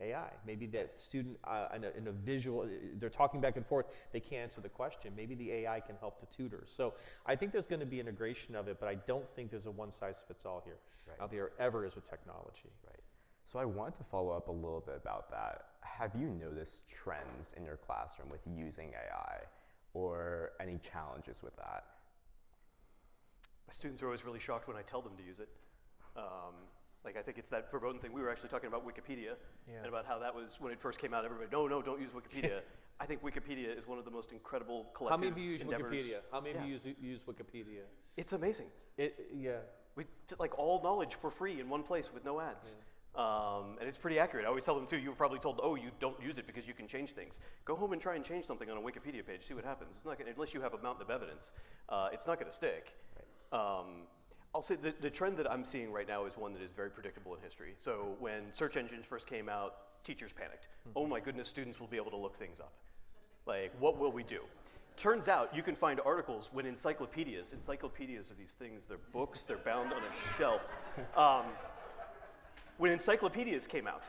[0.00, 0.30] AI.
[0.46, 4.20] Maybe that student uh, in, a, in, a, visual, they're talking back and forth, they
[4.20, 5.12] can't answer the question.
[5.16, 6.64] Maybe the AI can help the tutor.
[6.66, 6.94] So
[7.26, 9.70] I think there's going to be integration of it, but I don't think there's a
[9.70, 10.78] one size fits all here.
[11.06, 11.16] Right.
[11.20, 12.70] I there ever is with technology.
[12.86, 13.00] Right.
[13.44, 15.66] So I want to follow up a little bit about that.
[15.82, 19.38] Have you noticed trends in your classroom with using AI
[19.92, 21.84] or any challenges with that?
[23.74, 25.48] Students are always really shocked when I tell them to use it.
[26.16, 26.54] Um,
[27.04, 28.12] like I think it's that verboten thing.
[28.12, 29.34] We were actually talking about Wikipedia
[29.68, 29.78] yeah.
[29.78, 31.24] and about how that was when it first came out.
[31.24, 32.60] Everybody, no, no, don't use Wikipedia.
[33.00, 35.10] I think Wikipedia is one of the most incredible collective.
[35.10, 35.92] How many of you use endeavors.
[35.92, 36.18] Wikipedia?
[36.30, 36.60] How many yeah.
[36.60, 37.82] of you use, use Wikipedia?
[38.16, 38.66] It's amazing.
[38.96, 39.56] It, yeah.
[39.96, 42.76] We t- like all knowledge for free in one place with no ads.
[42.78, 42.84] Yeah.
[43.16, 44.44] Um, and it's pretty accurate.
[44.44, 44.98] I always tell them too.
[44.98, 47.76] You were probably told, "Oh, you don't use it because you can change things." Go
[47.76, 49.46] home and try and change something on a Wikipedia page.
[49.46, 49.94] See what happens.
[49.94, 51.52] It's not gonna, unless you have a mountain of evidence.
[51.88, 52.92] Uh, it's not going to stick.
[53.54, 54.02] Um,
[54.54, 56.90] I'll say the, the trend that I'm seeing right now is one that is very
[56.90, 57.74] predictable in history.
[57.78, 60.68] So when search engines first came out, teachers panicked.
[60.88, 60.98] Mm-hmm.
[60.98, 62.72] Oh my goodness, students will be able to look things up.
[63.46, 64.40] Like, what will we do?
[64.96, 69.56] Turns out you can find articles when encyclopedias, encyclopedias are these things, they're books, they're
[69.58, 70.60] bound on a shelf.
[71.16, 71.46] Um,
[72.76, 74.08] when encyclopedias came out,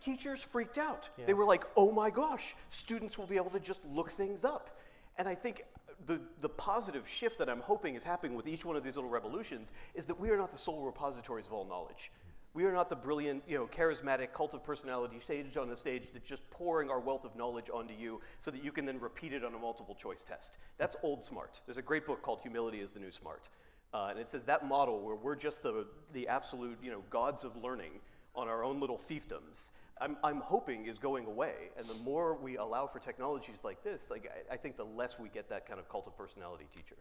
[0.00, 1.08] teachers freaked out.
[1.16, 1.26] Yeah.
[1.26, 4.78] They were like, oh my gosh, students will be able to just look things up.
[5.18, 5.62] And I think
[6.06, 9.10] the, the positive shift that I'm hoping is happening with each one of these little
[9.10, 12.10] revolutions is that we are not the sole repositories of all knowledge.
[12.52, 16.10] We are not the brilliant, you know, charismatic cult of personality stage on the stage
[16.12, 19.32] that's just pouring our wealth of knowledge onto you so that you can then repeat
[19.32, 20.58] it on a multiple choice test.
[20.76, 21.60] That's old smart.
[21.66, 23.48] There's a great book called Humility is the New Smart.
[23.94, 27.44] Uh, and it says that model where we're just the, the absolute, you know, gods
[27.44, 27.92] of learning
[28.34, 31.70] on our own little fiefdoms I'm, I'm hoping is going away.
[31.76, 35.18] And the more we allow for technologies like this, like I, I think the less
[35.18, 36.96] we get that kind of cult of personality teacher.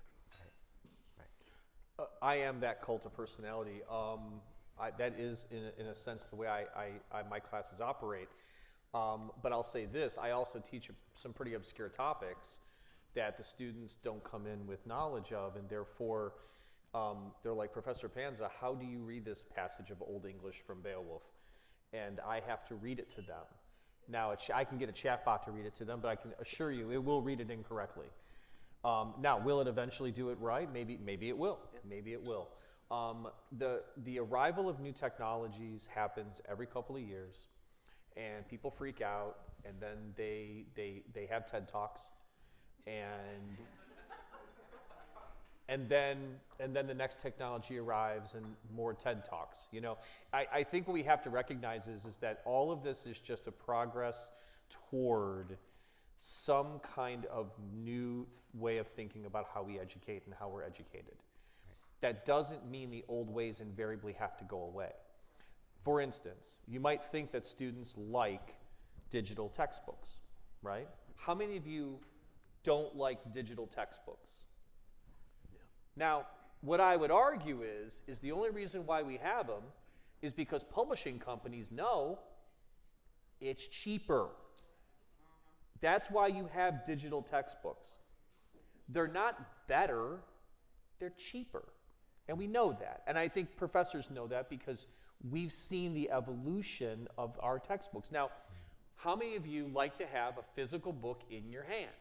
[1.97, 3.81] Uh, I am that cult of personality.
[3.89, 4.41] Um,
[4.79, 8.27] I, that is, in a, in a sense, the way I, I, my classes operate.
[8.93, 12.59] Um, but I'll say this I also teach some pretty obscure topics
[13.13, 16.33] that the students don't come in with knowledge of, and therefore
[16.93, 20.81] um, they're like, Professor Panza, how do you read this passage of Old English from
[20.81, 21.23] Beowulf?
[21.93, 23.45] And I have to read it to them.
[24.07, 26.71] Now, I can get a chatbot to read it to them, but I can assure
[26.71, 28.07] you it will read it incorrectly.
[28.83, 30.71] Um, now, will it eventually do it right?
[30.71, 31.59] Maybe, maybe it will.
[31.87, 32.49] Maybe it will.
[32.91, 37.49] Um, the, the arrival of new technologies happens every couple of years,
[38.17, 42.09] and people freak out, and then they, they, they have TED Talks,
[42.87, 43.57] and
[45.69, 46.17] and then
[46.59, 49.69] and then the next technology arrives and more TED talks.
[49.71, 49.97] You know,
[50.33, 53.17] I, I think what we have to recognize is, is that all of this is
[53.19, 54.31] just a progress
[54.89, 55.57] toward
[56.19, 60.63] some kind of new th- way of thinking about how we educate and how we're
[60.63, 61.15] educated.
[62.01, 64.91] That doesn't mean the old ways invariably have to go away.
[65.85, 68.55] For instance, you might think that students like
[69.09, 70.19] digital textbooks,
[70.61, 70.89] right?
[71.15, 71.99] How many of you
[72.63, 74.48] don't like digital textbooks?
[75.99, 76.27] Now,
[76.61, 79.63] what I would argue is, is the only reason why we have them
[80.21, 82.19] is because publishing companies know
[83.41, 84.27] it's cheaper.
[85.81, 87.97] That's why you have digital textbooks.
[88.87, 90.19] They're not better,
[90.99, 91.65] they're cheaper.
[92.29, 93.03] And we know that.
[93.05, 94.87] And I think professors know that because
[95.29, 98.11] we've seen the evolution of our textbooks.
[98.11, 98.29] Now,
[98.95, 101.91] how many of you like to have a physical book in your hand?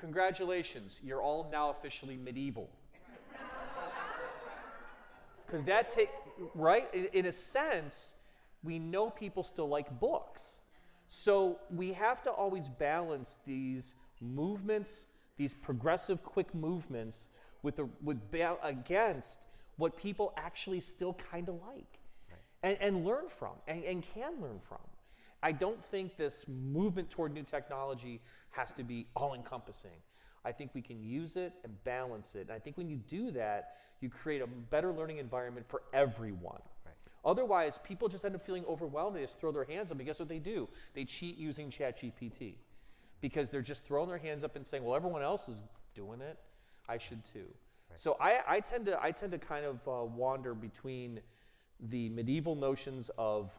[0.00, 2.70] Congratulations, you're all now officially medieval.
[5.46, 6.10] Because that take
[6.54, 8.14] right in, in a sense,
[8.62, 10.60] we know people still like books.
[11.08, 15.06] So we have to always balance these movements,
[15.38, 17.28] these progressive, quick movements,
[17.62, 18.20] with, the, with
[18.62, 21.98] against what people actually still kind of like
[22.30, 22.38] right.
[22.62, 24.78] and, and learn from and, and can learn from.
[25.42, 28.20] I don't think this movement toward new technology
[28.58, 30.02] has to be all encompassing.
[30.44, 32.42] I think we can use it and balance it.
[32.42, 36.60] And I think when you do that, you create a better learning environment for everyone.
[36.84, 36.94] Right.
[37.24, 39.16] Otherwise, people just end up feeling overwhelmed.
[39.16, 39.98] They just throw their hands up.
[39.98, 40.68] And guess what they do?
[40.94, 42.54] They cheat using ChatGPT
[43.20, 45.60] because they're just throwing their hands up and saying, well, everyone else is
[45.94, 46.38] doing it.
[46.88, 47.46] I should too.
[47.96, 51.20] So I, I, tend to, I tend to kind of uh, wander between
[51.90, 53.58] the medieval notions of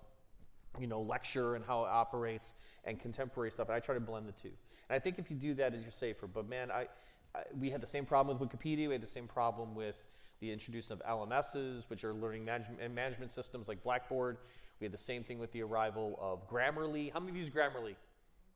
[0.80, 2.54] you know, lecture and how it operates
[2.86, 3.68] and contemporary stuff.
[3.68, 4.52] And I try to blend the two.
[4.90, 6.28] And I think if you do that, you're safer.
[6.28, 6.88] But man, I,
[7.36, 8.88] I, we had the same problem with Wikipedia.
[8.88, 10.04] We had the same problem with
[10.40, 14.38] the introduction of LMSs, which are learning management, management systems like Blackboard.
[14.80, 17.12] We had the same thing with the arrival of Grammarly.
[17.12, 17.96] How many of you use Grammarly?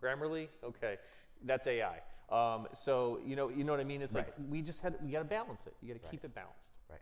[0.02, 0.48] Grammarly?
[0.64, 0.98] Okay,
[1.46, 2.00] that's AI.
[2.30, 4.02] Um, so you know, you know what I mean.
[4.02, 5.74] It's like we just had we got to balance it.
[5.82, 6.12] You got to Right.
[6.12, 6.72] keep it balanced.
[6.90, 7.02] Right.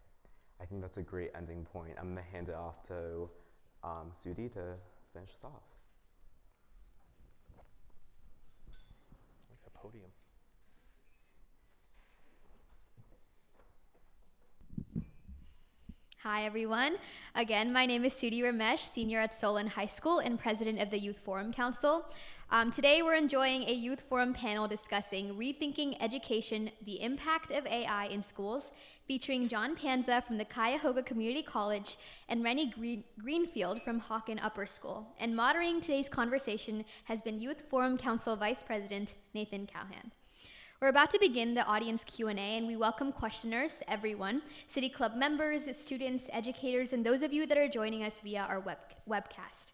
[0.60, 1.94] I think that's a great ending point.
[2.00, 3.30] I'm gonna hand it off to
[3.84, 4.74] um, Sudi to
[5.14, 5.62] finish us off.
[9.50, 10.10] Like a podium.
[16.24, 16.98] Hi, everyone.
[17.34, 21.00] Again, my name is Sudi Ramesh, senior at Solon High School and president of the
[21.00, 22.06] Youth Forum Council.
[22.52, 28.06] Um, today, we're enjoying a Youth Forum panel discussing Rethinking Education The Impact of AI
[28.06, 28.72] in Schools,
[29.08, 31.98] featuring John Panza from the Cuyahoga Community College
[32.30, 35.08] and Rennie Green- Greenfield from Hawken Upper School.
[35.20, 40.12] And moderating today's conversation has been Youth Forum Council Vice President Nathan Calhan.
[40.82, 45.70] We're about to begin the audience Q&A and we welcome questioners, everyone, City Club members,
[45.78, 49.74] students, educators, and those of you that are joining us via our web- webcast.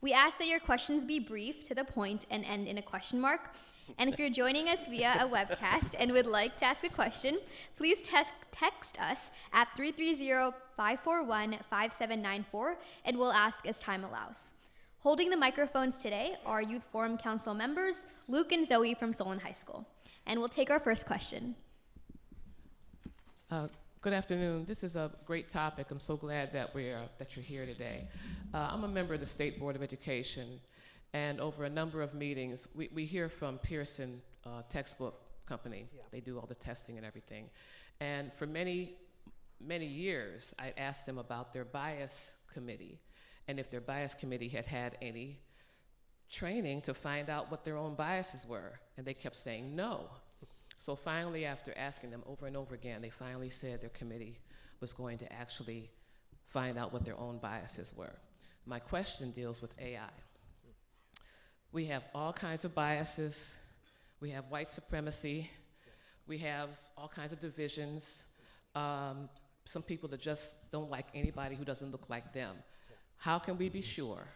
[0.00, 3.20] We ask that your questions be brief, to the point, and end in a question
[3.20, 3.54] mark.
[3.98, 7.38] And if you're joining us via a webcast and would like to ask a question,
[7.76, 8.02] please
[8.50, 14.50] text us at 330-541-5794 and we'll ask as time allows.
[14.98, 19.52] Holding the microphones today are Youth Forum Council members Luke and Zoe from Solon High
[19.52, 19.86] School.
[20.28, 21.56] And we'll take our first question.
[23.50, 23.68] Uh,
[24.00, 24.64] Good afternoon.
[24.64, 25.90] This is a great topic.
[25.90, 28.06] I'm so glad that we're that you're here today.
[28.54, 30.60] Uh, I'm a member of the State Board of Education,
[31.14, 35.88] and over a number of meetings, we, we hear from Pearson uh, Textbook Company.
[35.92, 36.02] Yeah.
[36.12, 37.50] They do all the testing and everything.
[37.98, 38.94] And for many
[39.60, 43.00] many years, I asked them about their bias committee,
[43.48, 45.40] and if their bias committee had had any
[46.30, 50.08] training to find out what their own biases were, and they kept saying no.
[50.76, 54.38] So finally, after asking them over and over again, they finally said their committee
[54.80, 55.90] was going to actually
[56.46, 58.14] find out what their own biases were.
[58.64, 60.10] My question deals with AI.
[61.72, 63.58] We have all kinds of biases.
[64.20, 65.50] We have white supremacy.
[66.26, 68.24] We have all kinds of divisions.
[68.74, 69.28] Um,
[69.64, 72.56] some people that just don't like anybody who doesn't look like them.
[73.16, 74.28] How can we be sure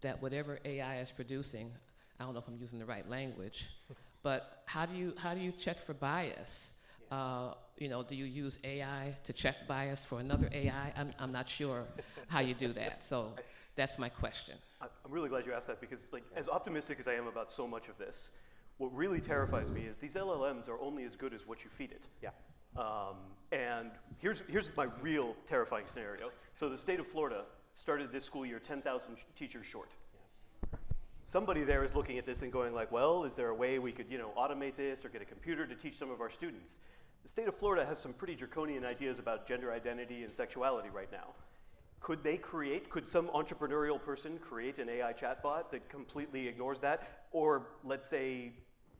[0.00, 1.70] that whatever AI is producing,
[2.18, 3.68] I don't know if I'm using the right language,
[4.22, 6.74] but how do you how do you check for bias?
[7.10, 10.92] Uh, you know, do you use AI to check bias for another AI?
[10.96, 11.84] I'm, I'm not sure
[12.26, 13.02] how you do that.
[13.02, 13.32] So
[13.76, 14.56] that's my question.
[14.80, 17.50] I- I'm really glad you asked that because, like, as optimistic as I am about
[17.50, 18.28] so much of this,
[18.76, 21.92] what really terrifies me is these LLMs are only as good as what you feed
[21.92, 22.06] it.
[22.22, 22.30] Yeah.
[22.76, 23.16] Um,
[23.50, 26.30] and here's, here's my real terrifying scenario.
[26.54, 27.44] So the state of Florida
[27.78, 29.90] started this school year 10,000 sh- teachers short.
[31.26, 33.92] Somebody there is looking at this and going like, well, is there a way we
[33.92, 36.78] could, you know, automate this or get a computer to teach some of our students?
[37.22, 41.10] The state of Florida has some pretty draconian ideas about gender identity and sexuality right
[41.12, 41.34] now.
[42.00, 47.26] Could they create, could some entrepreneurial person create an AI chatbot that completely ignores that?
[47.32, 48.52] Or let's say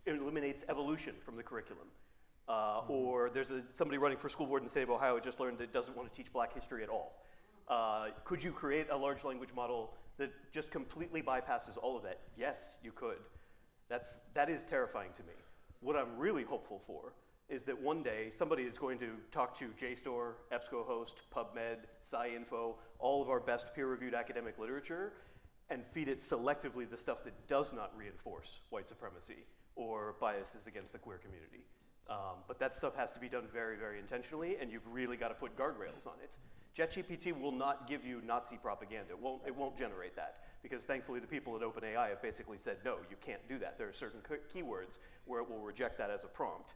[0.04, 1.86] eliminates evolution from the curriculum?
[2.48, 5.38] Uh, Or there's a, somebody running for school board in the state of Ohio just
[5.40, 7.22] learned that doesn't want to teach black history at all.
[7.68, 12.20] Uh, could you create a large language model that just completely bypasses all of that?
[12.36, 13.18] Yes, you could.
[13.88, 15.34] That's, that is terrifying to me.
[15.80, 17.12] What I'm really hopeful for
[17.48, 21.78] is that one day somebody is going to talk to JSTOR, EBSCOhost, PubMed,
[22.10, 25.12] PsycINFO, all of our best peer-reviewed academic literature,
[25.70, 29.44] and feed it selectively the stuff that does not reinforce white supremacy
[29.76, 31.64] or biases against the queer community.
[32.10, 35.28] Um, but that stuff has to be done very, very intentionally, and you've really got
[35.28, 36.36] to put guardrails on it.
[36.78, 39.10] ChatGPT will not give you Nazi propaganda.
[39.10, 42.76] It won't, it won't generate that because thankfully the people at OpenAI have basically said,
[42.84, 43.78] no, you can't do that.
[43.78, 44.20] There are certain
[44.54, 46.74] keywords where it will reject that as a prompt.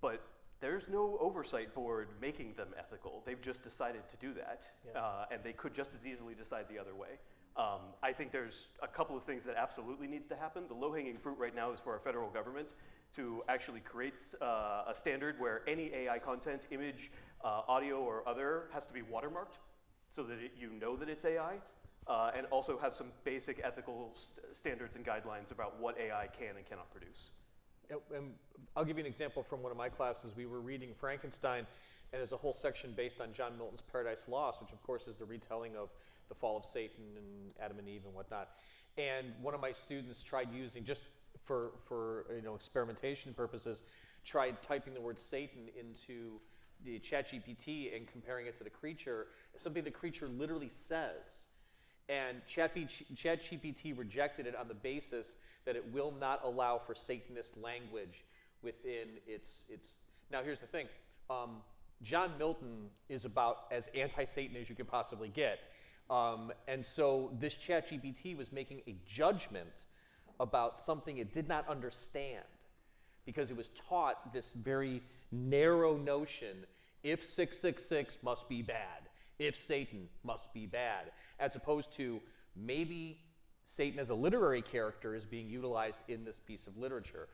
[0.00, 0.22] But
[0.60, 3.22] there's no oversight board making them ethical.
[3.24, 6.78] They've just decided to do that, uh, and they could just as easily decide the
[6.78, 7.18] other way.
[7.56, 10.64] Um, I think there's a couple of things that absolutely needs to happen.
[10.68, 12.74] The low-hanging fruit right now is for our federal government
[13.14, 17.10] to actually create uh, a standard where any AI content, image,
[17.44, 19.58] uh, audio, or other has to be watermarked
[20.10, 21.56] so that it, you know that it's AI,
[22.06, 26.56] uh, and also have some basic ethical st- standards and guidelines about what AI can
[26.56, 27.30] and cannot produce.
[27.90, 28.32] And
[28.74, 30.34] I'll give you an example from one of my classes.
[30.36, 31.66] We were reading Frankenstein,
[32.12, 35.16] And there's a whole section based on John Milton's Paradise Lost, which of course is
[35.16, 35.92] the retelling of
[36.28, 38.50] the fall of Satan and Adam and Eve and whatnot.
[38.98, 41.04] And one of my students tried using just
[41.38, 43.82] for for you know experimentation purposes,
[44.24, 46.40] tried typing the word Satan into
[46.84, 51.48] the ChatGPT and comparing it to the creature, something the creature literally says.
[52.08, 58.24] And ChatGPT rejected it on the basis that it will not allow for Satanist language
[58.62, 59.64] within its.
[59.68, 59.98] its
[60.30, 60.86] now, here's the thing
[61.28, 61.62] um,
[62.02, 65.58] John Milton is about as anti Satan as you could possibly get.
[66.08, 69.86] Um, and so this ChatGPT was making a judgment
[70.38, 72.44] about something it did not understand
[73.26, 76.64] because it was taught this very narrow notion
[77.02, 79.08] if 666 must be bad,
[79.38, 82.20] if Satan must be bad, as opposed to
[82.56, 83.20] maybe
[83.64, 87.28] Satan as a literary character is being utilized in this piece of literature.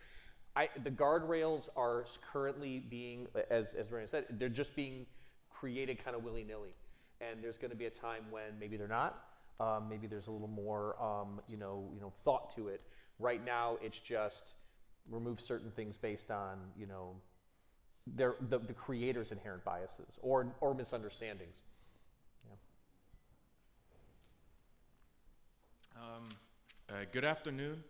[0.57, 5.07] I, the guardrails are currently being, as, as Ryan said, they're just being
[5.49, 6.75] created kind of willy nilly.
[7.21, 9.25] And there's going to be a time when maybe they're not.
[9.61, 12.81] Um, maybe there's a little more, um, you know, you know, thought to it.
[13.19, 14.55] Right now, it's just
[15.11, 17.15] remove certain things based on, you know,
[18.07, 21.63] their, the, the creator's inherent biases or, or misunderstandings.
[22.49, 22.57] Yeah.
[26.03, 26.29] Um,
[26.89, 27.83] uh, good afternoon.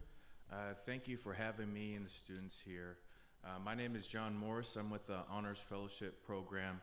[0.52, 2.98] Uh, thank you for having me and the students here.
[3.44, 4.76] Uh, my name is John Morris.
[4.76, 6.80] I'm with the Honors Fellowship Program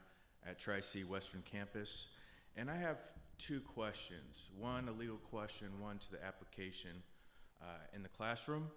[0.48, 2.08] at Tri-C Western Campus.
[2.58, 2.98] And I have
[3.38, 4.50] two questions.
[4.58, 6.92] One, a legal question, one to the application
[7.62, 7.66] uh,
[7.96, 8.68] in the classroom.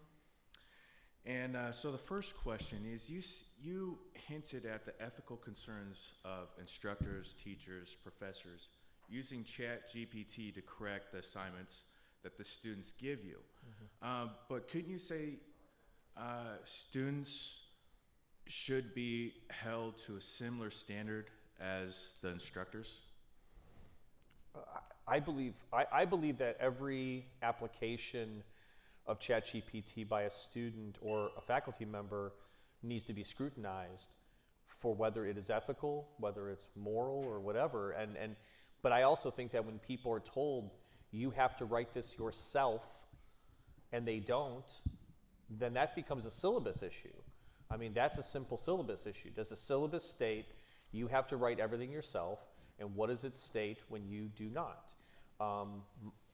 [1.24, 3.22] And uh, so the first question is, you,
[3.60, 8.70] you hinted at the ethical concerns of instructors, teachers, professors
[9.08, 11.84] using Chat GPT to correct the assignments
[12.22, 13.36] that the students give you.
[13.36, 14.08] Mm-hmm.
[14.08, 15.34] Um, but couldn't you say
[16.16, 17.60] uh, students
[18.46, 22.94] should be held to a similar standard as the instructors?
[24.54, 24.58] Uh,
[25.06, 28.42] I believe I, I, believe that every application
[29.06, 32.32] of ChatGPT by a student or a faculty member
[32.82, 34.14] needs to be scrutinized
[34.66, 37.92] for whether it is ethical, whether it's moral, or whatever.
[37.92, 38.36] And and
[38.82, 40.70] but I also think that when people are told
[41.10, 43.06] you have to write this yourself,
[43.92, 44.80] and they don't,
[45.50, 47.08] then that becomes a syllabus issue.
[47.70, 49.30] I mean, that's a simple syllabus issue.
[49.30, 50.46] Does the syllabus state
[50.90, 52.40] you have to write everything yourself,
[52.78, 54.94] and what does it state when you do not?
[55.40, 55.82] Um,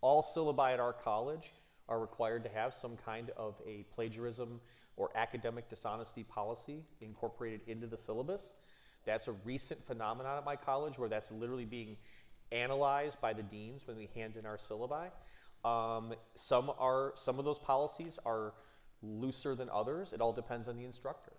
[0.01, 1.53] all syllabi at our college
[1.89, 4.61] are required to have some kind of a plagiarism
[4.97, 8.55] or academic dishonesty policy incorporated into the syllabus.
[9.05, 11.97] That's a recent phenomenon at my college where that's literally being
[12.53, 15.11] analyzed by the deans when we hand in our syllabi.
[15.64, 18.55] Um, some are some of those policies are
[19.03, 20.12] looser than others.
[20.12, 21.32] It all depends on the instructor.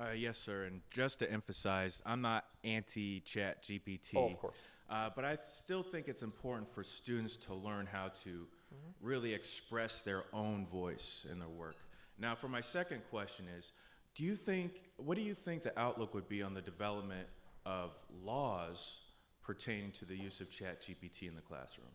[0.00, 0.64] Uh, yes, sir.
[0.64, 4.16] And just to emphasize, I'm not anti-Chat GPT.
[4.16, 4.56] Oh, of course.
[4.90, 9.06] Uh, but I still think it's important for students to learn how to mm-hmm.
[9.06, 11.76] really express their own voice in their work.
[12.18, 13.72] Now, for my second question is,
[14.14, 17.26] do you think what do you think the outlook would be on the development
[17.66, 17.90] of
[18.22, 18.98] laws
[19.42, 21.88] pertaining to the use of Chat GPT in the classroom?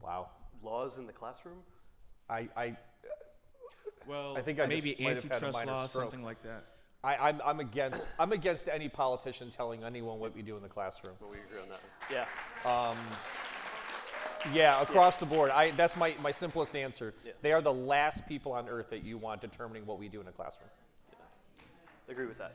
[0.00, 0.28] Wow.
[0.62, 1.58] Laws in the classroom?
[2.28, 2.76] I, I
[4.06, 6.64] well, I think I maybe antitrust law, something like that.
[7.02, 10.68] I, I'm, I'm against I'm against any politician telling anyone what we do in the
[10.68, 11.14] classroom.
[11.20, 11.80] Well, we agree on that.
[12.10, 12.70] Yeah.
[12.70, 12.96] Um,
[14.52, 15.20] yeah, across yeah.
[15.20, 15.50] the board.
[15.50, 17.14] I, that's my, my simplest answer.
[17.24, 17.32] Yeah.
[17.42, 20.28] They are the last people on earth that you want determining what we do in
[20.28, 20.68] a classroom.
[21.10, 21.16] Yeah.
[22.08, 22.54] I agree with that.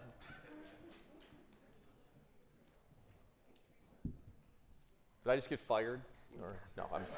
[5.24, 6.02] Did I just get fired?
[6.42, 7.18] Or no, I'm just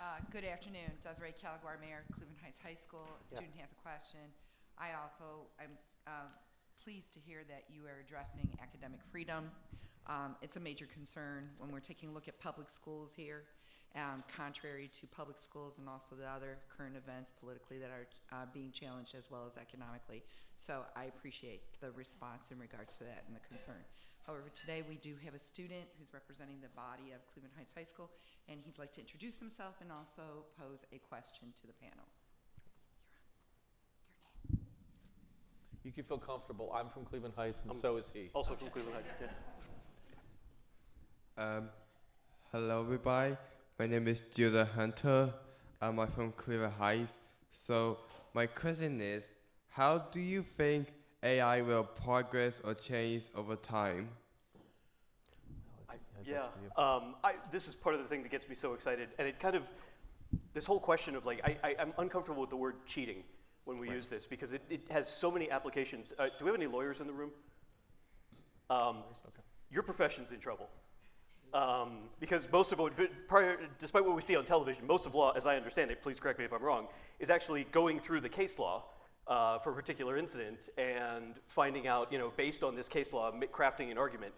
[0.00, 3.06] uh, good afternoon, Desiree Caliguar, Mayor, Cleveland Heights High School.
[3.20, 4.20] A student has a question.
[4.78, 5.70] I also am
[6.06, 6.28] uh,
[6.84, 9.50] pleased to hear that you are addressing academic freedom.
[10.06, 13.44] Um, it's a major concern when we're taking a look at public schools here
[13.94, 18.46] um, contrary to public schools and also the other current events politically that are uh,
[18.52, 20.22] being challenged as well as economically.
[20.56, 23.84] So I appreciate the response in regards to that and the concern.
[24.26, 27.86] However, today we do have a student who's representing the body of Cleveland Heights High
[27.86, 28.10] School,
[28.48, 32.06] and he'd like to introduce himself and also pose a question to the panel.
[35.84, 36.72] You can feel comfortable.
[36.72, 38.30] I'm from Cleveland Heights, and I'm so is he.
[38.34, 39.26] Also from Cleveland Heights, yeah.
[41.38, 41.70] Um,
[42.52, 43.36] hello, everybody.
[43.78, 45.32] My name is Judah Hunter.
[45.80, 47.14] I'm from Cleveland Heights.
[47.50, 47.98] So
[48.34, 49.28] my question is,
[49.70, 54.10] how do you think AI will progress or change over time?
[55.88, 59.08] I, yeah, um, I, this is part of the thing that gets me so excited,
[59.18, 59.68] and it kind of
[60.52, 63.24] this whole question of like I, I, am uncomfortable with the word cheating
[63.64, 66.12] when we use this because it, it has so many applications.
[66.18, 67.30] Uh, do we have any lawyers in the room?
[68.70, 68.98] Um,
[69.70, 70.68] Your profession's in trouble.
[71.54, 72.92] Um, because most of what,
[73.28, 76.18] prior, despite what we see on television, most of law, as I understand it, please
[76.18, 76.86] correct me if I'm wrong,
[77.20, 78.84] is actually going through the case law
[79.26, 83.30] uh, for a particular incident and finding out, you know, based on this case law,
[83.52, 84.32] crafting an argument.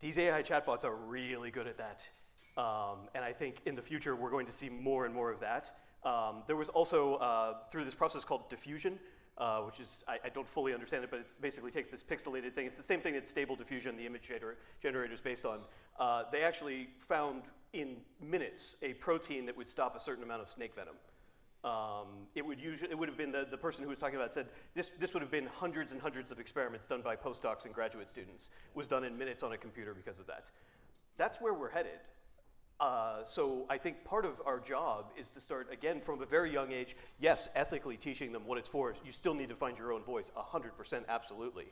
[0.00, 2.08] These AI chatbots are really good at that.
[2.56, 5.40] Um, and I think in the future, we're going to see more and more of
[5.40, 5.76] that.
[6.04, 8.98] Um, there was also, uh, through this process called diffusion,
[9.38, 12.54] uh, which is, I, I don't fully understand it, but it basically takes this pixelated
[12.54, 12.66] thing.
[12.66, 15.58] It's the same thing that Stable Diffusion, the image gener- generator, is based on.
[15.98, 20.48] Uh, they actually found in minutes a protein that would stop a certain amount of
[20.48, 20.94] snake venom.
[21.64, 24.34] Um, it would usually, it would have been the, the person who was talking about
[24.34, 27.74] said this, this would have been hundreds and hundreds of experiments done by postdocs and
[27.74, 28.50] graduate students.
[28.74, 30.50] Was done in minutes on a computer because of that.
[31.16, 32.00] That's where we're headed.
[32.80, 36.52] Uh, so I think part of our job is to start again from a very
[36.52, 36.96] young age.
[37.20, 38.94] Yes, ethically teaching them what it's for.
[39.04, 41.66] You still need to find your own voice, hundred percent, absolutely.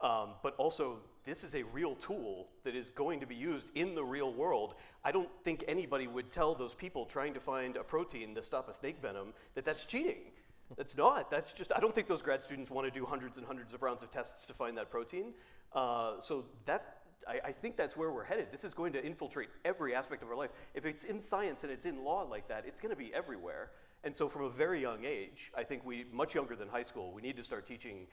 [0.00, 3.94] Um, but also, this is a real tool that is going to be used in
[3.94, 4.74] the real world.
[5.04, 8.68] I don't think anybody would tell those people trying to find a protein to stop
[8.68, 10.32] a snake venom that that's cheating.
[10.76, 11.30] That's not.
[11.30, 13.82] That's just, I don't think those grad students want to do hundreds and hundreds of
[13.82, 15.32] rounds of tests to find that protein.
[15.72, 16.93] Uh, so that,
[17.28, 18.48] I, I think that's where we're headed.
[18.50, 20.50] This is going to infiltrate every aspect of our life.
[20.74, 23.70] If it's in science and it's in law like that, it's going to be everywhere.
[24.04, 27.12] And so from a very young age, I think we, much younger than high school,
[27.12, 28.06] we need to start teaching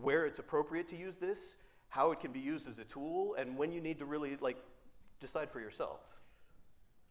[0.00, 1.56] where it's appropriate to use this,
[1.88, 4.56] how it can be used as a tool, and when you need to really like
[5.20, 6.00] decide for yourself.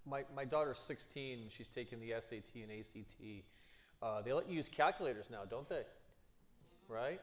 [0.05, 1.47] My, my daughter's 16.
[1.49, 3.43] She's taking the SAT and ACT.
[4.01, 5.83] Uh, they let you use calculators now, don't they?
[6.87, 7.21] Right?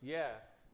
[0.00, 0.30] Yeah.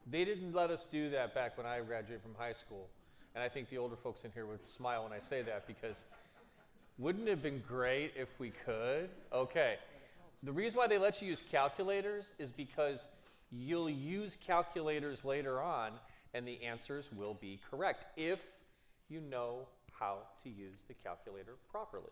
[0.09, 2.87] They didn't let us do that back when I graduated from high school.
[3.35, 6.07] And I think the older folks in here would smile when I say that because
[6.97, 9.09] wouldn't it have been great if we could?
[9.31, 9.77] Okay.
[10.43, 13.07] The reason why they let you use calculators is because
[13.51, 15.91] you'll use calculators later on
[16.33, 18.39] and the answers will be correct if
[19.09, 22.11] you know how to use the calculator properly.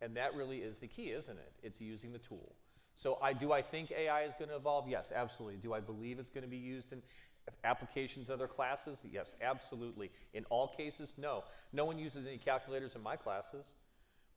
[0.00, 1.52] And that really is the key, isn't it?
[1.62, 2.52] It's using the tool.
[2.94, 4.88] So I do I think AI is going to evolve?
[4.88, 5.56] Yes, absolutely.
[5.56, 7.02] Do I believe it's going to be used in
[7.64, 9.04] applications other classes?
[9.10, 10.10] Yes, absolutely.
[10.34, 11.44] In all cases, no.
[11.72, 13.74] No one uses any calculators in my classes.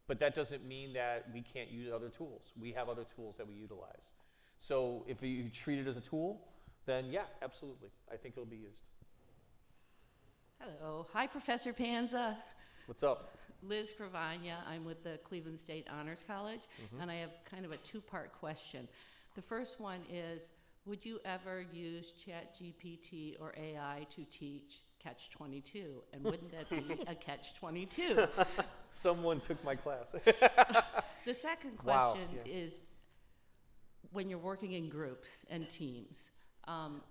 [0.07, 2.51] But that doesn't mean that we can't use other tools.
[2.59, 4.13] We have other tools that we utilize.
[4.57, 6.41] So if you treat it as a tool,
[6.85, 7.89] then yeah, absolutely.
[8.11, 8.83] I think it'll be used.
[10.59, 11.07] Hello.
[11.13, 12.37] Hi, Professor Panza.
[12.85, 13.37] What's up?
[13.63, 14.63] Liz Cravagna.
[14.67, 16.61] I'm with the Cleveland State Honors College,
[16.95, 17.01] Mhm.
[17.01, 18.87] and I have kind of a two part question.
[19.35, 20.49] The first one is
[20.85, 26.03] Would you ever use ChatGPT or AI to teach Catch 22?
[26.11, 28.27] And wouldn't that be a Catch 22?
[28.89, 30.13] Someone took my class.
[31.25, 32.51] The second Wow, question yeah.
[32.53, 32.83] is
[34.11, 36.29] when you're working in groups and teams.
[36.65, 37.01] Um,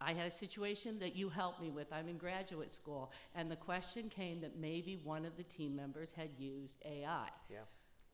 [0.00, 1.92] I had a situation that you helped me with.
[1.92, 6.12] I'm in graduate school, and the question came that maybe one of the team members
[6.12, 7.64] had used AI, Yeah.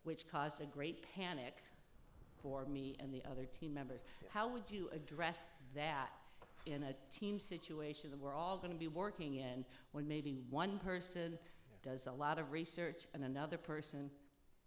[0.04, 1.56] which caused a great panic
[2.40, 4.04] for me and the other team members.
[4.30, 6.10] How would you address that
[6.66, 10.78] in a team situation that we're all going to be working in when maybe one
[10.78, 11.36] person
[11.82, 14.08] does a lot of research and another person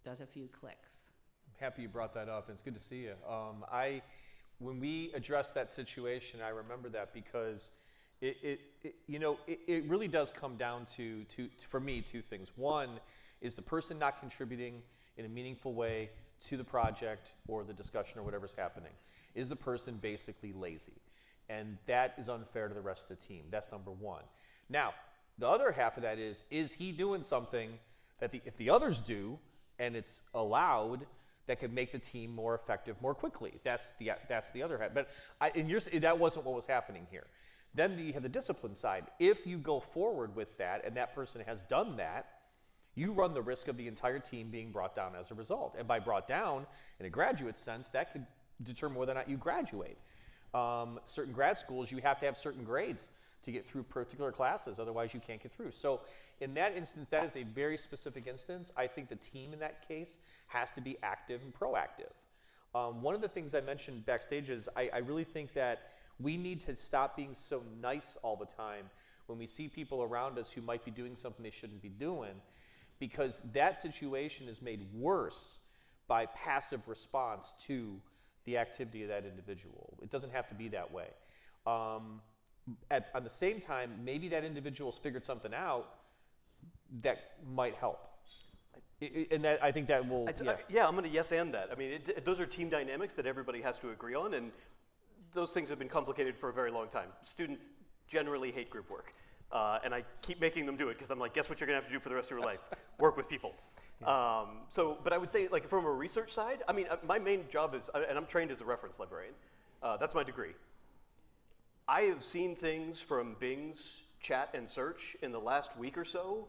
[0.04, 0.98] does a few clicks?
[1.48, 2.50] I'm happy you brought that up.
[2.50, 3.14] It's good to see you.
[3.26, 4.02] Um, I,
[4.58, 7.70] when we addressed that situation, I remember that because
[8.20, 12.00] it, it, it you know, it, it really does come down to, to, for me,
[12.00, 12.52] two things.
[12.56, 13.00] One
[13.40, 14.82] is the person not contributing
[15.16, 16.10] in a meaningful way
[16.48, 18.92] to the project or the discussion or whatever's happening.
[19.34, 21.00] Is the person basically lazy?
[21.48, 23.44] And that is unfair to the rest of the team.
[23.50, 24.22] That's number one.
[24.68, 24.94] Now,
[25.38, 27.78] the other half of that is, is he doing something
[28.18, 29.38] that the, if the others do
[29.78, 31.06] and it's allowed,
[31.46, 33.54] that could make the team more effective more quickly.
[33.64, 34.94] That's the that's the other half.
[34.94, 35.08] But
[35.40, 37.26] I, in your, that wasn't what was happening here.
[37.74, 39.04] Then you have the discipline side.
[39.18, 42.26] If you go forward with that and that person has done that,
[42.94, 45.76] you run the risk of the entire team being brought down as a result.
[45.78, 46.66] And by brought down,
[46.98, 48.24] in a graduate sense, that could
[48.62, 49.98] determine whether or not you graduate.
[50.54, 53.10] Um, certain grad schools, you have to have certain grades
[53.46, 55.70] to get through particular classes, otherwise, you can't get through.
[55.70, 56.00] So,
[56.40, 58.70] in that instance, that is a very specific instance.
[58.76, 60.18] I think the team in that case
[60.48, 62.12] has to be active and proactive.
[62.74, 66.36] Um, one of the things I mentioned backstage is I, I really think that we
[66.36, 68.90] need to stop being so nice all the time
[69.26, 72.34] when we see people around us who might be doing something they shouldn't be doing,
[72.98, 75.60] because that situation is made worse
[76.08, 78.00] by passive response to
[78.44, 79.98] the activity of that individual.
[80.02, 81.08] It doesn't have to be that way.
[81.66, 82.20] Um,
[82.90, 85.86] at, at the same time, maybe that individual's figured something out
[87.02, 88.00] that might help.
[89.00, 90.26] And that I think that will.
[90.46, 90.52] Yeah.
[90.52, 91.68] I- yeah, I'm going to yes and that.
[91.70, 94.50] I mean, it, it- those are team dynamics that everybody has to agree on, and
[95.34, 97.08] those things have been complicated for a very long time.
[97.22, 97.70] Students
[98.08, 99.12] generally hate group work,
[99.52, 101.76] uh, and I keep making them do it because I'm like, guess what you're going
[101.78, 102.60] to have to do for the rest of your life?
[102.98, 103.52] Work with people.
[104.06, 107.18] Um, so, but I would say, like, from a research side, I mean, uh, my
[107.18, 109.34] main job is, uh, and I'm trained as a reference librarian.
[109.82, 110.52] Uh, that's my degree.
[111.88, 116.48] I have seen things from Bing's chat and search in the last week or so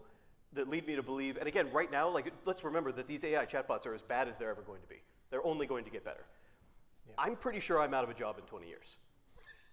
[0.53, 3.45] that lead me to believe, and again, right now, like, let's remember that these AI
[3.45, 4.95] chatbots are as bad as they're ever going to be.
[5.29, 6.25] They're only going to get better.
[7.17, 8.97] I'm pretty sure I'm out of a job in 20 years.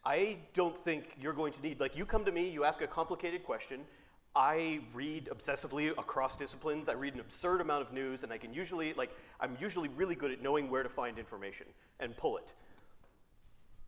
[0.04, 2.86] I don't think you're going to need, like, you come to me, you ask a
[2.86, 3.80] complicated question.
[4.36, 6.88] I read obsessively across disciplines.
[6.90, 9.10] I read an absurd amount of news, and I can usually, like,
[9.40, 11.68] I'm usually really good at knowing where to find information
[12.00, 12.52] and pull it.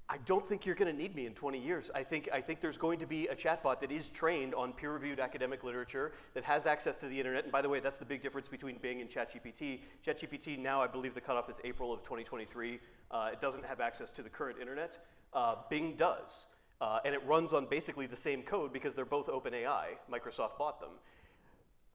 [0.09, 1.91] I don't think you're going to need me in 20 years.
[1.95, 4.93] I think, I think there's going to be a chatbot that is trained on peer
[4.93, 7.43] reviewed academic literature, that has access to the internet.
[7.43, 9.81] And by the way, that's the big difference between Bing and ChatGPT.
[10.07, 12.79] ChatGPT now, I believe the cutoff is April of 2023.
[13.11, 14.99] Uh, it doesn't have access to the current internet.
[15.33, 16.47] Uh, Bing does.
[16.81, 19.97] Uh, and it runs on basically the same code because they're both OpenAI.
[20.11, 20.91] Microsoft bought them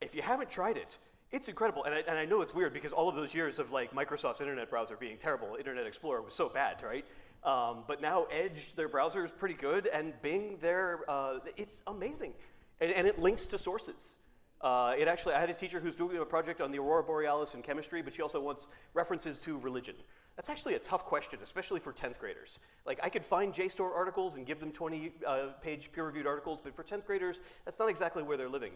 [0.02, 0.98] if you haven't tried it,
[1.30, 1.84] it's incredible.
[1.84, 4.40] And I, and I know it's weird because all of those years of like Microsoft's
[4.40, 7.06] internet browser being terrible, Internet Explorer was so bad, right?
[7.44, 12.32] Um, but now Edge, their browser is pretty good, and Bing, their uh, it's amazing,
[12.80, 14.16] and, and it links to sources.
[14.60, 17.54] Uh, it actually, I had a teacher who's doing a project on the aurora borealis
[17.54, 19.96] in chemistry, but she also wants references to religion.
[20.36, 22.60] That's actually a tough question, especially for 10th graders.
[22.86, 26.60] Like, I could find JSTOR articles and give them 20 uh, page peer reviewed articles,
[26.62, 28.72] but for 10th graders, that's not exactly where they're living.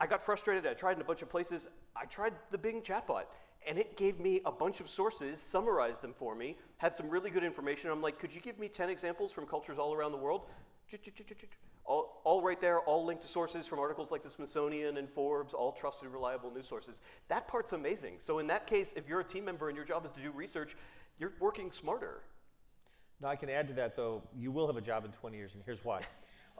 [0.00, 0.66] I got frustrated.
[0.66, 1.66] I tried in a bunch of places.
[1.96, 3.24] I tried the Bing chatbot,
[3.66, 7.30] and it gave me a bunch of sources, summarized them for me, had some really
[7.30, 7.90] good information.
[7.90, 10.42] I'm like, could you give me 10 examples from cultures all around the world?
[11.84, 15.54] All, all right there, all linked to sources from articles like the Smithsonian and Forbes,
[15.54, 17.02] all trusted, reliable news sources.
[17.28, 18.16] That part's amazing.
[18.18, 20.30] So, in that case, if you're a team member and your job is to do
[20.30, 20.76] research,
[21.18, 22.22] you're working smarter.
[23.20, 25.54] Now, I can add to that, though, you will have a job in 20 years,
[25.54, 26.02] and here's why.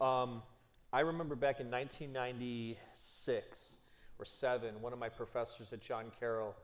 [0.00, 0.42] Um,
[0.90, 3.76] I remember back in 1996
[4.18, 6.56] or 7, one of my professors at John Carroll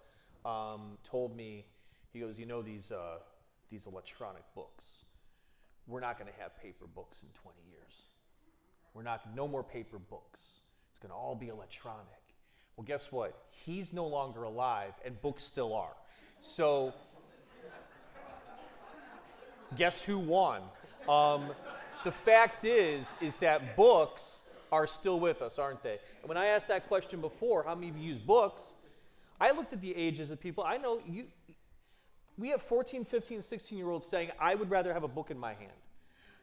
[0.47, 1.67] um, told me,
[2.11, 3.19] he goes, You know, these, uh,
[3.69, 5.05] these electronic books,
[5.87, 8.05] we're not going to have paper books in 20 years.
[8.95, 10.61] We're not, no more paper books.
[10.91, 12.07] It's going to all be electronic.
[12.77, 13.37] Well, guess what?
[13.51, 15.93] He's no longer alive, and books still are.
[16.41, 16.95] So,
[19.77, 20.63] guess who won?
[21.09, 21.51] Um,
[22.05, 25.99] the fact is, is that books are still with us, aren't they?
[26.21, 28.75] And when I asked that question before, how many of you use books?
[29.41, 30.65] I looked at the ages of people.
[30.65, 31.27] I know you.
[32.37, 35.39] We have 14, 15, 16 year olds saying, I would rather have a book in
[35.39, 35.73] my hand.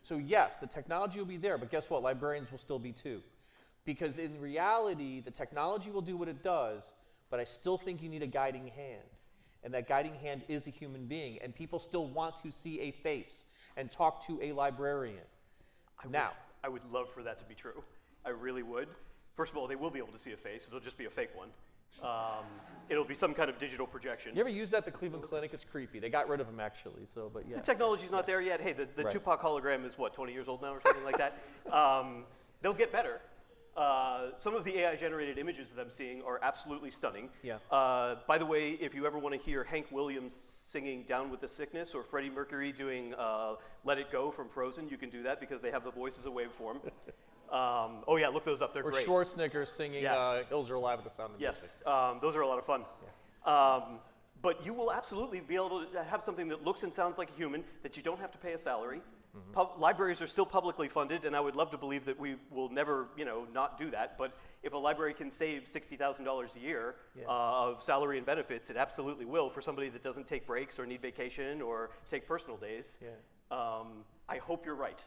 [0.03, 2.01] So, yes, the technology will be there, but guess what?
[2.01, 3.21] Librarians will still be too.
[3.85, 6.93] Because in reality, the technology will do what it does,
[7.29, 9.03] but I still think you need a guiding hand.
[9.63, 12.91] And that guiding hand is a human being, and people still want to see a
[12.91, 13.45] face
[13.77, 15.23] and talk to a librarian.
[16.03, 17.83] I now, would, I would love for that to be true.
[18.25, 18.87] I really would.
[19.33, 20.67] First of all, they will be able to see a face.
[20.67, 21.49] It'll just be a fake one.
[22.03, 22.45] Um,
[22.89, 24.35] it'll be some kind of digital projection.
[24.35, 25.51] you ever use that at the Cleveland Clinic?
[25.53, 25.99] It's creepy.
[25.99, 27.57] They got rid of them actually, so, but yeah.
[27.57, 28.59] The technology's not there yet.
[28.59, 29.11] Hey, the, the Right.
[29.11, 31.37] Tupac hologram is what, 20 years old now or something like that?
[31.71, 32.25] Um,
[32.61, 33.21] they'll get better.
[33.75, 37.29] Uh, some of the AI generated images that I'm seeing are absolutely stunning.
[37.41, 37.57] Yeah.
[37.71, 41.39] Uh, by the way, if you ever want to hear Hank Williams singing Down with
[41.39, 43.55] the Sickness or Freddie Mercury doing uh,
[43.85, 46.25] Let It Go from Frozen, you can do that because they have the voice as
[46.25, 46.75] a waveform.
[47.51, 48.73] um, oh, yeah, look those up.
[48.73, 49.05] They're Or great.
[49.07, 50.17] Schwarzenegger singing Yeah.
[50.17, 51.55] uh, Hills Are Alive with the Sound of Music.
[51.61, 52.83] Yes, um, those are a lot of fun.
[53.45, 53.99] Um,
[54.41, 57.33] but you will absolutely be able to have something that looks and sounds like a
[57.33, 59.01] human, that you don't have to pay a salary.
[59.35, 59.51] Mm-hmm.
[59.53, 62.67] Pub- libraries are still publicly funded, and I would love to believe that we will
[62.69, 64.17] never, you know, not do that.
[64.17, 67.27] But if a library can save sixty thousand dollars a year Yeah.
[67.27, 70.85] uh, of salary and benefits, it absolutely will for somebody that doesn't take breaks or
[70.85, 72.99] need vacation or take personal days.
[73.01, 73.09] Yeah.
[73.57, 75.01] Um, I hope you're right,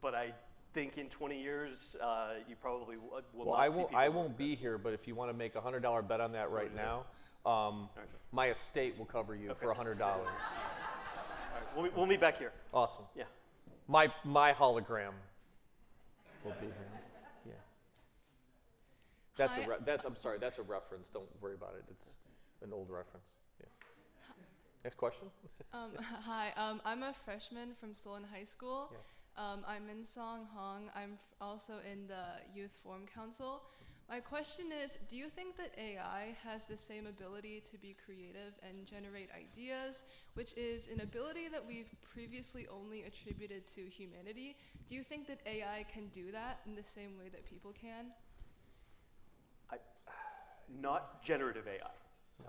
[0.00, 0.32] but I
[0.72, 4.38] think in 20 years uh, you probably will Well, not I see won't, I won't
[4.38, 6.74] be here, but if you want to make a hundred dollar bet on that right
[6.74, 7.04] now,
[7.44, 7.90] um,
[8.32, 10.28] my estate will cover you for a hundred dollars.
[10.36, 12.52] All right, we'll, we'll meet back here.
[12.72, 13.04] Awesome.
[13.14, 13.24] Yeah.
[13.92, 15.12] My my hologram
[16.42, 16.92] will be here.
[17.46, 17.52] Yeah.
[19.36, 19.76] That's a Hi.
[19.84, 20.38] that's I'm sorry.
[20.38, 21.10] That's a reference.
[21.10, 21.84] Don't worry about it.
[21.90, 22.16] It's
[22.62, 23.36] an old reference.
[23.60, 23.66] Yeah.
[24.82, 25.28] Next question.
[25.74, 25.92] Um,
[26.30, 28.92] hi, um, I'm a freshman from Solon High School.
[29.38, 30.90] Um, I'm in Song Hong.
[30.94, 32.24] I'm f- also in the
[32.54, 33.62] Youth Forum Council.
[34.08, 38.52] My question is Do you think that AI has the same ability to be creative
[38.62, 44.56] and generate ideas, which is an ability that we've previously only attributed to humanity?
[44.88, 48.06] Do you think that AI can do that in the same way that people can?
[49.70, 49.76] I,
[50.80, 51.90] not generative AI.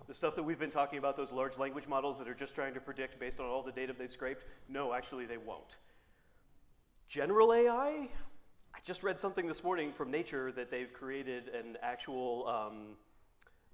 [0.08, 2.74] The stuff that we've been talking about, those large language models that are just trying
[2.74, 5.78] to predict based on all the data they've scraped, no, actually they won't.
[7.08, 8.10] General AI,
[8.74, 12.98] I just read something this morning from Nature that they've created an actual, um,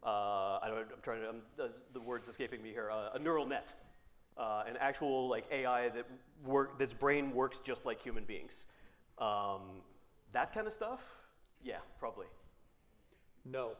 [0.03, 3.19] uh, I don't, I'm trying to, um, the, the word's escaping me here, uh, a
[3.19, 3.73] neural net.
[4.37, 6.05] Uh, an actual like AI that
[6.45, 8.67] work, this brain works just like human beings.
[9.17, 9.81] Um,
[10.31, 11.01] that kind of stuff,
[11.61, 12.27] yeah, probably.
[13.43, 13.71] No.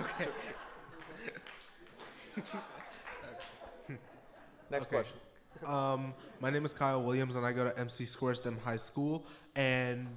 [0.00, 0.28] Okay.
[4.70, 4.96] Next Okay.
[4.96, 5.16] question.
[5.66, 9.26] Um, my name is Kyle Williams, and I go to MC Squarestem High School.
[9.56, 10.08] And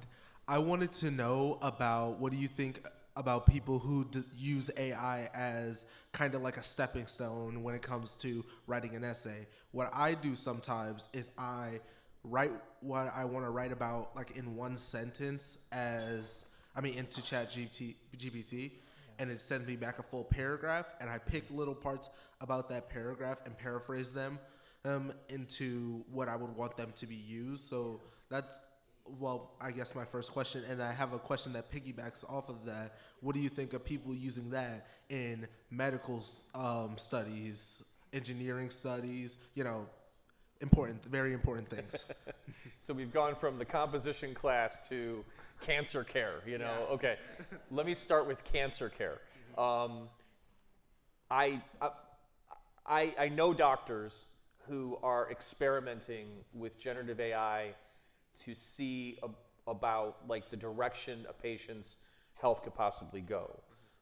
[0.48, 2.86] I wanted to know about what do you think
[3.16, 7.82] about people who d- use AI as kind of like a stepping stone when it
[7.82, 9.46] comes to writing an essay.
[9.72, 11.80] What I do sometimes is I
[12.24, 17.22] write what I want to write about like in one sentence as I mean into
[17.22, 18.72] Chat GPT, GPT
[19.18, 22.08] and it sends me back a full paragraph and I pick little parts
[22.40, 24.38] about that paragraph and paraphrase them
[24.84, 27.64] um, into what I would want them to be used.
[27.64, 28.58] So that's
[29.20, 32.64] well, I guess my first question, and I have a question that piggybacks off of
[32.64, 32.96] that.
[33.20, 36.24] What do you think of people using that in medical
[36.54, 37.82] um, studies,
[38.14, 39.36] engineering studies?
[39.54, 39.86] You know,
[40.62, 42.06] important, very important things.
[42.78, 45.22] so we've gone from the composition class to
[45.60, 46.36] cancer care.
[46.46, 46.94] You know, Yeah.
[46.94, 47.16] okay.
[47.70, 49.20] Let me start with cancer care.
[49.58, 50.08] Um,
[51.30, 51.90] I, I
[52.86, 54.26] I I know doctors
[54.68, 57.74] who are experimenting with generative AI
[58.44, 59.36] to see ab-
[59.66, 61.98] about like the direction a patient's
[62.34, 63.60] health could possibly go.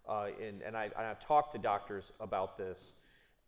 [0.09, 2.95] Uh, and and, I, and I've talked to doctors about this,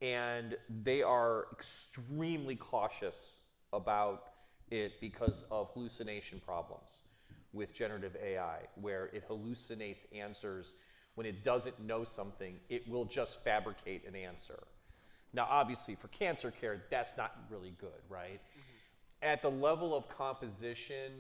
[0.01, 3.41] and they are extremely cautious
[3.73, 4.25] about
[4.71, 7.03] it because of hallucination problems
[7.53, 10.75] with generative AI, where it hallucinates answers
[11.15, 14.65] when it doesn't know something, it will just fabricate an answer.
[15.35, 18.41] Now, obviously, for cancer care, that's not really good, right?
[19.21, 21.13] At the level of composition,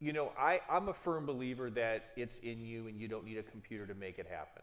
[0.00, 3.38] you know, I, I'm a firm believer that it's in you and you don't need
[3.38, 4.62] a computer to make it happen.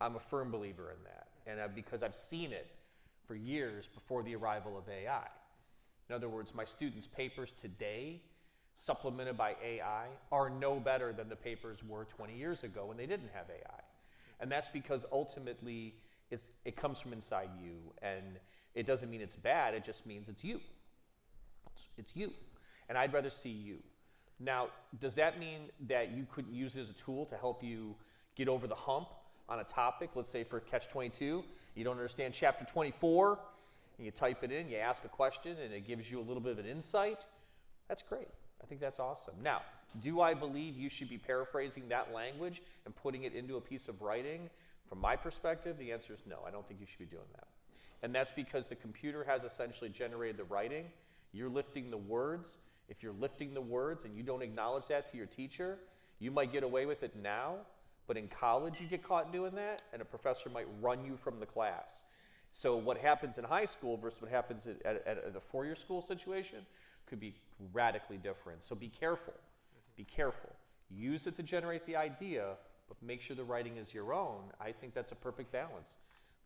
[0.00, 1.28] I'm a firm believer in that.
[1.46, 2.68] And uh, because I've seen it
[3.26, 5.26] for years before the arrival of AI.
[6.08, 8.20] In other words, my students' papers today,
[8.74, 13.06] supplemented by AI, are no better than the papers were 20 years ago when they
[13.06, 13.80] didn't have AI.
[14.40, 15.94] And that's because ultimately
[16.30, 17.76] it's, it comes from inside you.
[18.02, 18.38] And
[18.74, 20.60] it doesn't mean it's bad, it just means it's you.
[21.72, 22.32] It's, it's you.
[22.88, 23.78] And I'd rather see you.
[24.40, 24.68] Now,
[25.00, 27.94] does that mean that you couldn't use it as a tool to help you
[28.34, 29.08] get over the hump
[29.48, 30.10] on a topic?
[30.14, 31.44] Let's say for Catch 22,
[31.74, 33.38] you don't understand chapter 24,
[33.96, 36.40] and you type it in, you ask a question, and it gives you a little
[36.40, 37.26] bit of an insight.
[37.88, 38.28] That's great.
[38.62, 39.34] I think that's awesome.
[39.42, 39.62] Now,
[40.00, 43.88] do I believe you should be paraphrasing that language and putting it into a piece
[43.88, 44.50] of writing?
[44.94, 46.36] From my perspective, the answer is no.
[46.46, 47.48] I don't think you should be doing that.
[48.04, 50.84] And that's because the computer has essentially generated the writing.
[51.32, 52.58] You're lifting the words.
[52.88, 55.78] If you're lifting the words and you don't acknowledge that to your teacher,
[56.20, 57.56] you might get away with it now,
[58.06, 61.40] but in college you get caught doing that, and a professor might run you from
[61.40, 62.04] the class.
[62.52, 66.02] So what happens in high school versus what happens at, at, at the four-year school
[66.02, 66.58] situation
[67.06, 67.34] could be
[67.72, 68.62] radically different.
[68.62, 69.34] So be careful.
[69.96, 70.50] Be careful.
[70.88, 72.50] Use it to generate the idea,
[73.02, 74.42] make sure the writing is your own.
[74.60, 75.96] I think that's a perfect balance.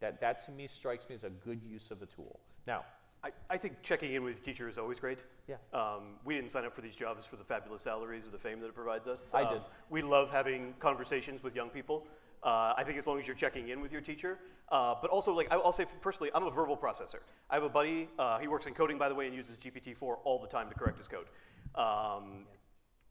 [0.00, 2.38] That, that to me strikes me as a good use of the tool.
[2.66, 2.84] Now,
[3.24, 5.24] I, I think checking in with your teacher is always great.
[5.48, 5.56] Yeah.
[5.74, 8.60] Um, we didn't sign up for these jobs for the fabulous salaries or the fame
[8.60, 9.32] that it provides us.
[9.34, 9.62] I Um, did.
[9.90, 12.06] We love having conversations with young people.
[12.44, 14.38] Uh, I think as long as you're checking in with your teacher,
[14.70, 17.18] uh, but also like I- I'll say personally, I'm a verbal processor.
[17.50, 18.08] I have a buddy.
[18.16, 20.74] Uh, he works in coding, by the way, and uses GPT-4 all the time to
[20.76, 21.26] correct his code.
[21.74, 22.46] Um,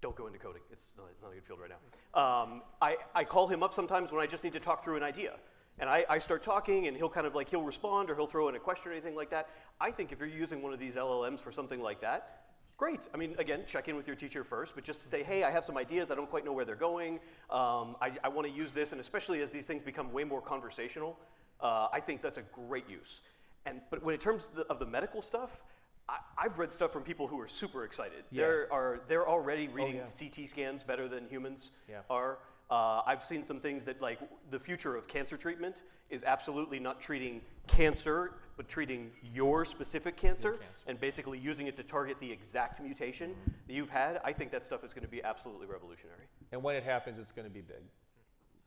[0.01, 0.61] don't go into coding.
[0.71, 2.21] It's not, a good field right now.
[2.21, 5.03] Um, I, I call him up sometimes when I just need to talk through an
[5.03, 5.33] idea.
[5.79, 8.49] And I, I start talking, and he'll kind of like, he'll respond or he'll throw
[8.49, 9.49] in a question or anything like that.
[9.79, 12.45] I think if you're using one of these LLMs for something like that,
[12.77, 13.07] great.
[13.13, 15.51] I mean, again, check in with your teacher first, but just to say, hey, I
[15.51, 16.09] have some ideas.
[16.09, 17.15] I don't quite know where they're going.
[17.49, 20.41] Um, I, I want to use this, and especially as these things become way more
[20.41, 21.17] conversational,
[21.59, 23.21] uh, I think that's a great use.
[23.65, 25.63] And, but when in terms of the, of the medical stuff,
[26.09, 28.23] I, I've read stuff from people who are super excited.
[28.31, 28.41] Yeah.
[28.43, 30.05] There are, they're already reading yeah.
[30.05, 32.01] CT scans better than humans Yeah.
[32.09, 32.39] are.
[32.69, 36.99] Uh, I've seen some things that, like, the future of cancer treatment is absolutely not
[36.99, 40.83] treating cancer, but treating your specific cancer, cancer.
[40.87, 43.35] and basically using it to target the exact mutation
[43.67, 44.19] that you've had.
[44.25, 46.27] I think that stuff is going to be absolutely revolutionary.
[46.51, 47.83] and when it happens, it's going to be big.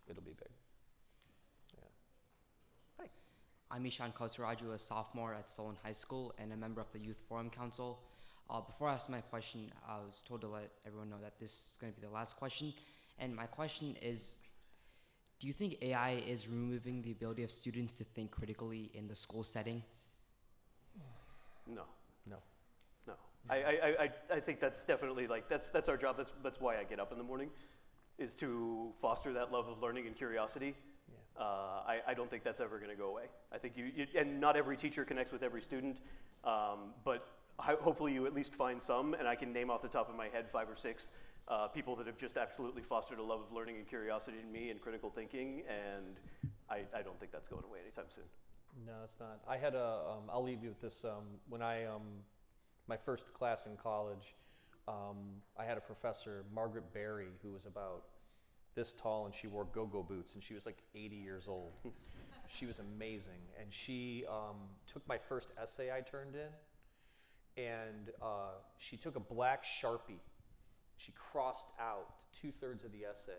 [0.09, 0.49] It'll be big.
[3.71, 7.21] I'm Ishan Kosaraju, a sophomore at Solon High School and a member of the Youth
[7.29, 8.01] Forum Council.
[8.49, 11.51] Uh, before I ask my question, I was told to let everyone know that this
[11.53, 12.75] is going to be the last question.
[13.21, 14.39] And my question is
[15.39, 19.15] Do you think AI is removing the ability of students to think critically in the
[19.15, 19.83] school setting?
[21.67, 21.83] No.
[22.29, 22.39] No.
[23.07, 23.13] No.
[23.49, 26.17] I, I, I, I- I think that's definitely like, that's, that's our job.
[26.17, 27.51] That's, that's why I get up in the morning,
[28.19, 30.75] is to foster that love of learning and curiosity.
[31.41, 33.25] Uh, I, I don't think that's ever going to go away.
[33.51, 35.97] I think you, you, and not every teacher connects with every student,
[36.45, 37.27] um, but
[37.57, 40.17] ho- hopefully you at least find some, and I can name off the top of
[40.17, 41.13] my head five or six
[41.49, 44.69] uh, people that have just absolutely fostered a love of learning and curiosity in me
[44.69, 46.21] and critical thinking, and
[46.69, 48.25] I, I don't think that's going away anytime soon.
[48.87, 49.41] No, it's not.
[49.49, 50.01] I had a.
[50.09, 51.05] Um, I'll leave you with this.
[51.05, 52.03] Um, when I um,
[52.87, 54.37] my first class in college,
[54.87, 55.17] um,
[55.59, 58.05] I had a professor, Margaret Berry, who was about
[58.75, 61.73] this tall, and she wore go-go boots, and she was like 80 years old.
[62.49, 64.57] she was amazing, and she um,
[64.87, 70.21] took my first essay I turned in, and uh, she took a black sharpie.
[70.97, 73.33] She crossed out two thirds of the essay,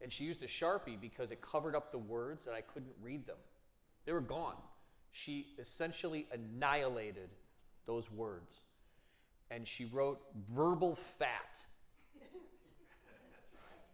[0.00, 3.26] and she used a sharpie because it covered up the words, and I couldn't read
[3.26, 3.38] them.
[4.04, 4.56] They were gone.
[5.10, 7.30] She essentially annihilated
[7.86, 8.66] those words.
[9.50, 11.66] And she wrote verbal fat.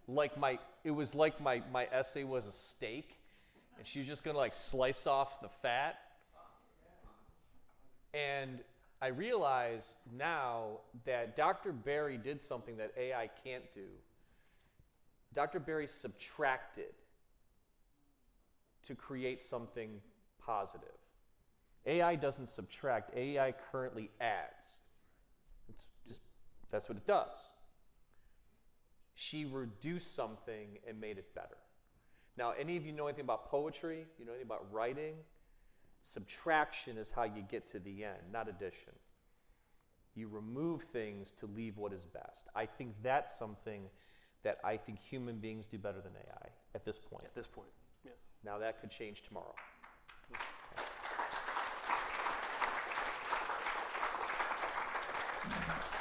[0.07, 3.17] Like my it was like my, my essay was a steak.
[3.79, 5.97] And she was just gonna like slice off the fat.
[8.13, 8.61] And
[9.03, 11.73] I realize now that Dr.
[11.73, 13.89] Barry did something that AI can't do.
[15.33, 15.59] Dr.
[15.59, 16.95] Barry subtracted
[18.85, 20.01] to create something
[20.39, 20.89] positive.
[21.87, 24.79] AI doesn't subtract, AI currently adds.
[25.69, 26.21] It's just
[26.71, 27.51] that's what it does.
[29.15, 31.57] She reduced something and made it better.
[32.37, 34.07] Now, any of you know anything about poetry?
[34.19, 35.15] You know anything about writing?
[36.03, 38.93] Subtraction is how you get to the end, not addition.
[40.15, 42.49] You remove things to leave what is best.
[42.55, 43.89] I think that's something
[44.43, 47.25] that I think human beings do better than AI at this point.
[47.25, 47.71] At this point,
[48.05, 48.12] yeah.
[48.45, 49.55] Now that could change tomorrow.
[55.47, 55.93] Hello,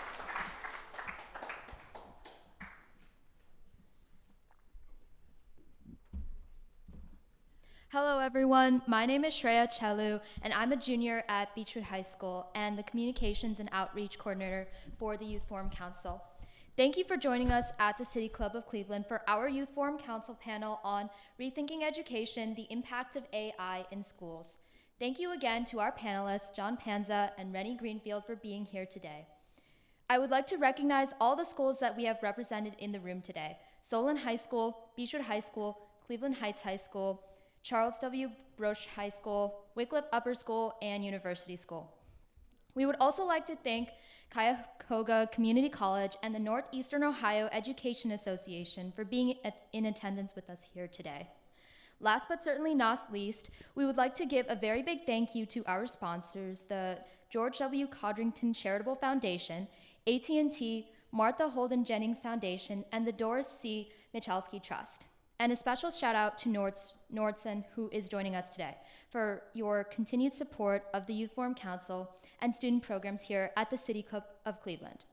[8.33, 8.81] everyone.
[8.87, 12.81] My name is Shreya Chelu, and I'm a junior at Beechwood High School and the
[12.81, 14.67] Communications and Outreach Coordinator
[14.97, 16.19] for the Youth Forum Council.
[16.75, 19.99] Thank you for joining us at the City Club of Cleveland for our Youth Forum
[19.99, 24.57] Council panel on Rethinking Education The Impact of AI in Schools.
[24.97, 29.27] Thank you again to our panelists, John Panza and Rennie Greenfield, for being here today.
[30.09, 33.21] I would like to recognize all the schools that we have represented in the room
[33.21, 35.77] today Solon High School, Beechwood High School,
[36.07, 37.21] Cleveland Heights High School,
[37.63, 38.29] Charles W.
[38.57, 41.89] Brush High School, Wycliffe Upper School, and University School.
[42.75, 43.89] We would also like to thank
[44.31, 50.49] Cuyahoga Community College and the Northeastern Ohio Education Association for being at- in attendance with
[50.49, 51.29] us here today.
[51.99, 55.45] Last but certainly not least, we would like to give a very big thank you
[55.45, 56.99] to our sponsors, the
[57.29, 57.87] George W.
[57.87, 59.67] Codrington Charitable Foundation,
[60.05, 63.91] AT&T, Martha Holden Jennings Foundation, and the Doris C.
[64.13, 65.05] Michalski Trust.
[65.43, 68.77] And a special shout out to Nords- Nordson, who is joining us today,
[69.09, 73.77] for your continued support of the Youth Forum Council and student programs here at the
[73.77, 75.03] City Club of Cleveland.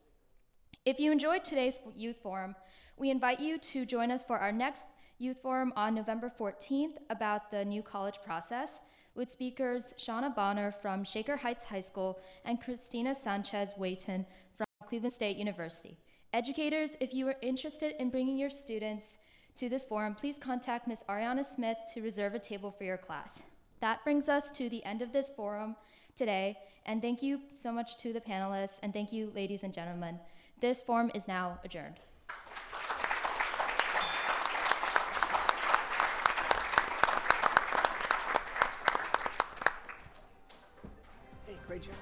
[0.85, 2.55] If you enjoyed today's Youth Forum,
[2.97, 4.85] we invite you to join us for our next
[5.19, 8.79] Youth Forum on November 14th about the new college process
[9.17, 14.25] with speakers Shauna Bonner from Shaker Heights High School and Christina Sanchez Wayton
[14.57, 15.99] from Cleveland State University.
[16.33, 19.17] Educators, if you are interested in bringing your students
[19.61, 21.05] to this forum, please contact Ms.
[21.07, 23.43] Ariana Smith to reserve a table for your class.
[23.81, 25.77] That brings us to the end of this forum
[26.17, 26.57] today,
[26.87, 30.19] and thank you so much to the panelists, and thank you, ladies and gentlemen.
[30.63, 31.97] This forum is now adjourned.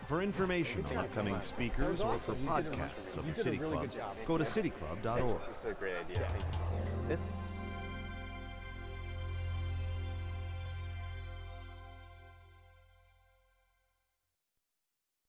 [0.07, 3.91] For information on upcoming speakers or for podcasts of the City Club,
[4.27, 5.41] go to cityclub.org.
[5.49, 6.29] This is a great idea.